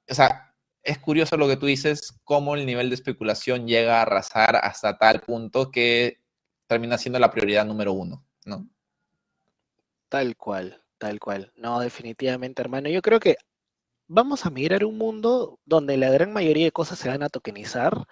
O 0.08 0.14
sea, 0.14 0.43
es 0.84 0.98
curioso 0.98 1.36
lo 1.36 1.48
que 1.48 1.56
tú 1.56 1.66
dices, 1.66 2.20
cómo 2.24 2.54
el 2.54 2.66
nivel 2.66 2.90
de 2.90 2.94
especulación 2.94 3.66
llega 3.66 3.98
a 3.98 4.02
arrasar 4.02 4.56
hasta 4.56 4.98
tal 4.98 5.20
punto 5.20 5.70
que 5.70 6.20
termina 6.66 6.98
siendo 6.98 7.18
la 7.18 7.30
prioridad 7.30 7.64
número 7.64 7.94
uno, 7.94 8.24
¿no? 8.44 8.68
Tal 10.10 10.36
cual, 10.36 10.82
tal 10.98 11.18
cual. 11.18 11.52
No, 11.56 11.80
definitivamente, 11.80 12.60
hermano. 12.60 12.90
Yo 12.90 13.00
creo 13.00 13.18
que 13.18 13.36
vamos 14.06 14.44
a 14.44 14.50
mirar 14.50 14.84
un 14.84 14.98
mundo 14.98 15.58
donde 15.64 15.96
la 15.96 16.10
gran 16.10 16.32
mayoría 16.32 16.66
de 16.66 16.72
cosas 16.72 16.98
se 16.98 17.08
van 17.08 17.22
a 17.22 17.30
tokenizar, 17.30 18.06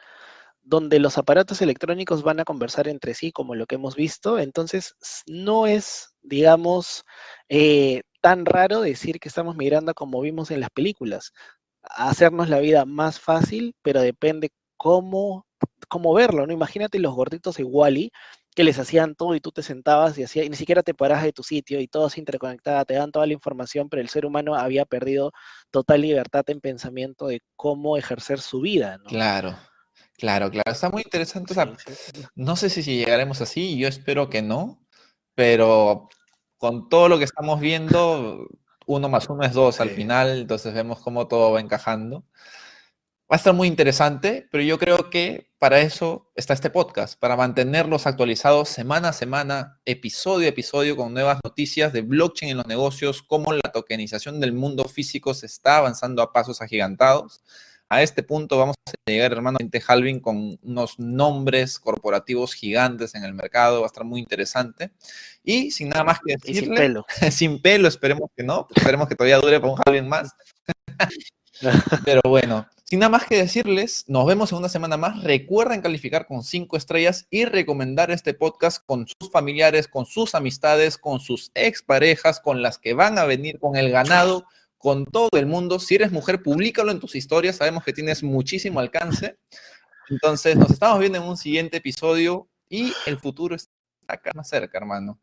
donde 0.62 0.98
los 0.98 1.18
aparatos 1.18 1.60
electrónicos 1.60 2.22
van 2.22 2.40
a 2.40 2.44
conversar 2.44 2.88
entre 2.88 3.12
sí, 3.14 3.32
como 3.32 3.54
lo 3.54 3.66
que 3.66 3.74
hemos 3.74 3.96
visto. 3.96 4.38
Entonces, 4.38 4.96
no 5.26 5.66
es, 5.66 6.14
digamos, 6.22 7.04
eh, 7.50 8.02
tan 8.22 8.46
raro 8.46 8.80
decir 8.80 9.20
que 9.20 9.28
estamos 9.28 9.56
migrando 9.56 9.92
como 9.92 10.22
vimos 10.22 10.50
en 10.50 10.60
las 10.60 10.70
películas 10.70 11.32
hacernos 11.82 12.48
la 12.48 12.60
vida 12.60 12.84
más 12.84 13.20
fácil, 13.20 13.74
pero 13.82 14.00
depende 14.00 14.52
cómo, 14.76 15.46
cómo 15.88 16.14
verlo, 16.14 16.46
¿no? 16.46 16.52
Imagínate 16.52 16.98
los 16.98 17.14
gorditos 17.14 17.56
de 17.56 17.64
Wally 17.64 18.12
que 18.54 18.64
les 18.64 18.78
hacían 18.78 19.14
todo 19.14 19.34
y 19.34 19.40
tú 19.40 19.50
te 19.50 19.62
sentabas 19.62 20.18
y 20.18 20.24
hacía, 20.24 20.44
y 20.44 20.50
ni 20.50 20.56
siquiera 20.56 20.82
te 20.82 20.94
paras 20.94 21.22
de 21.22 21.32
tu 21.32 21.42
sitio 21.42 21.80
y 21.80 21.88
todo 21.88 22.10
se 22.10 22.20
interconectaba, 22.20 22.84
te 22.84 22.94
dan 22.94 23.10
toda 23.10 23.26
la 23.26 23.32
información, 23.32 23.88
pero 23.88 24.02
el 24.02 24.08
ser 24.08 24.26
humano 24.26 24.54
había 24.54 24.84
perdido 24.84 25.32
total 25.70 26.02
libertad 26.02 26.44
en 26.48 26.60
pensamiento 26.60 27.28
de 27.28 27.40
cómo 27.56 27.96
ejercer 27.96 28.40
su 28.40 28.60
vida, 28.60 28.98
¿no? 28.98 29.04
Claro, 29.04 29.56
claro, 30.18 30.50
claro. 30.50 30.70
Está 30.70 30.90
muy 30.90 31.02
interesante. 31.02 31.54
no 32.34 32.56
sé 32.56 32.68
si 32.68 32.82
llegaremos 32.82 33.40
así, 33.40 33.78
yo 33.78 33.88
espero 33.88 34.28
que 34.28 34.42
no, 34.42 34.84
pero 35.34 36.08
con 36.58 36.88
todo 36.88 37.08
lo 37.08 37.18
que 37.18 37.24
estamos 37.24 37.58
viendo, 37.58 38.46
uno 38.86 39.08
más 39.08 39.28
uno 39.28 39.44
es 39.44 39.52
dos 39.52 39.80
al 39.80 39.90
final, 39.90 40.40
entonces 40.40 40.74
vemos 40.74 41.00
cómo 41.00 41.28
todo 41.28 41.52
va 41.52 41.60
encajando. 41.60 42.24
Va 43.32 43.36
a 43.36 43.38
estar 43.38 43.54
muy 43.54 43.66
interesante, 43.66 44.46
pero 44.50 44.62
yo 44.62 44.78
creo 44.78 45.08
que 45.08 45.52
para 45.58 45.80
eso 45.80 46.30
está 46.34 46.52
este 46.52 46.68
podcast, 46.68 47.18
para 47.18 47.34
mantenerlos 47.34 48.06
actualizados 48.06 48.68
semana 48.68 49.08
a 49.08 49.12
semana, 49.14 49.80
episodio 49.86 50.46
a 50.46 50.50
episodio, 50.50 50.96
con 50.96 51.14
nuevas 51.14 51.38
noticias 51.42 51.94
de 51.94 52.02
blockchain 52.02 52.50
en 52.50 52.56
los 52.58 52.66
negocios, 52.66 53.22
cómo 53.22 53.52
la 53.54 53.72
tokenización 53.72 54.38
del 54.38 54.52
mundo 54.52 54.84
físico 54.84 55.32
se 55.32 55.46
está 55.46 55.78
avanzando 55.78 56.20
a 56.20 56.32
pasos 56.32 56.60
agigantados. 56.60 57.42
A 57.92 58.02
este 58.02 58.22
punto 58.22 58.56
vamos 58.56 58.74
a 58.86 59.10
llegar, 59.10 59.32
hermano, 59.32 59.58
Halvin, 59.86 60.20
con 60.20 60.58
unos 60.62 60.98
nombres 60.98 61.78
corporativos 61.78 62.54
gigantes 62.54 63.14
en 63.14 63.22
el 63.22 63.34
mercado, 63.34 63.80
va 63.80 63.86
a 63.86 63.88
estar 63.88 64.04
muy 64.04 64.18
interesante. 64.18 64.92
Y 65.44 65.70
sin 65.72 65.90
nada 65.90 66.02
más 66.02 66.20
que 66.24 66.36
decirle, 66.36 66.60
sin 66.60 66.74
pelo. 66.74 67.06
sin 67.30 67.60
pelo, 67.60 67.88
esperemos 67.88 68.30
que 68.34 68.44
no, 68.44 68.66
esperemos 68.74 69.08
que 69.08 69.14
todavía 69.14 69.38
dure 69.38 69.60
para 69.60 69.74
un 69.74 69.78
Halvin 69.84 70.08
más. 70.08 70.34
Pero 72.06 72.22
bueno, 72.24 72.66
sin 72.84 73.00
nada 73.00 73.10
más 73.10 73.26
que 73.26 73.36
decirles, 73.36 74.04
nos 74.08 74.26
vemos 74.26 74.52
en 74.52 74.58
una 74.58 74.70
semana 74.70 74.96
más. 74.96 75.22
Recuerden 75.22 75.82
calificar 75.82 76.26
con 76.26 76.42
cinco 76.42 76.78
estrellas 76.78 77.26
y 77.28 77.44
recomendar 77.44 78.10
este 78.10 78.32
podcast 78.32 78.84
con 78.86 79.06
sus 79.06 79.30
familiares, 79.30 79.86
con 79.86 80.06
sus 80.06 80.34
amistades, 80.34 80.96
con 80.96 81.20
sus 81.20 81.50
exparejas, 81.54 82.40
con 82.40 82.62
las 82.62 82.78
que 82.78 82.94
van 82.94 83.18
a 83.18 83.24
venir 83.24 83.58
con 83.58 83.76
el 83.76 83.90
ganado, 83.90 84.46
con 84.82 85.06
todo 85.06 85.30
el 85.34 85.46
mundo. 85.46 85.78
Si 85.78 85.94
eres 85.94 86.10
mujer, 86.10 86.42
públicalo 86.42 86.90
en 86.90 86.98
tus 86.98 87.14
historias. 87.14 87.56
Sabemos 87.56 87.84
que 87.84 87.92
tienes 87.92 88.24
muchísimo 88.24 88.80
alcance. 88.80 89.38
Entonces, 90.10 90.56
nos 90.56 90.70
estamos 90.70 90.98
viendo 90.98 91.18
en 91.18 91.24
un 91.24 91.36
siguiente 91.36 91.76
episodio 91.76 92.48
y 92.68 92.92
el 93.06 93.16
futuro 93.16 93.54
está 93.54 93.70
acá 94.08 94.32
más 94.34 94.48
cerca, 94.48 94.78
hermano. 94.78 95.20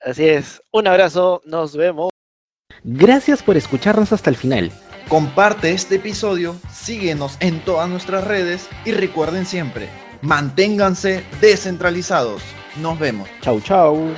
Así 0.00 0.28
es. 0.28 0.60
Un 0.70 0.86
abrazo. 0.86 1.40
Nos 1.46 1.74
vemos. 1.74 2.10
Gracias 2.84 3.42
por 3.42 3.56
escucharnos 3.56 4.12
hasta 4.12 4.28
el 4.28 4.36
final. 4.36 4.70
Comparte 5.08 5.72
este 5.72 5.96
episodio, 5.96 6.56
síguenos 6.70 7.36
en 7.40 7.64
todas 7.64 7.88
nuestras 7.88 8.24
redes 8.24 8.68
y 8.84 8.92
recuerden 8.92 9.46
siempre, 9.46 9.88
manténganse 10.20 11.24
descentralizados. 11.40 12.42
Nos 12.82 12.98
vemos. 12.98 13.28
Chau, 13.40 13.60
chau. 13.60 14.14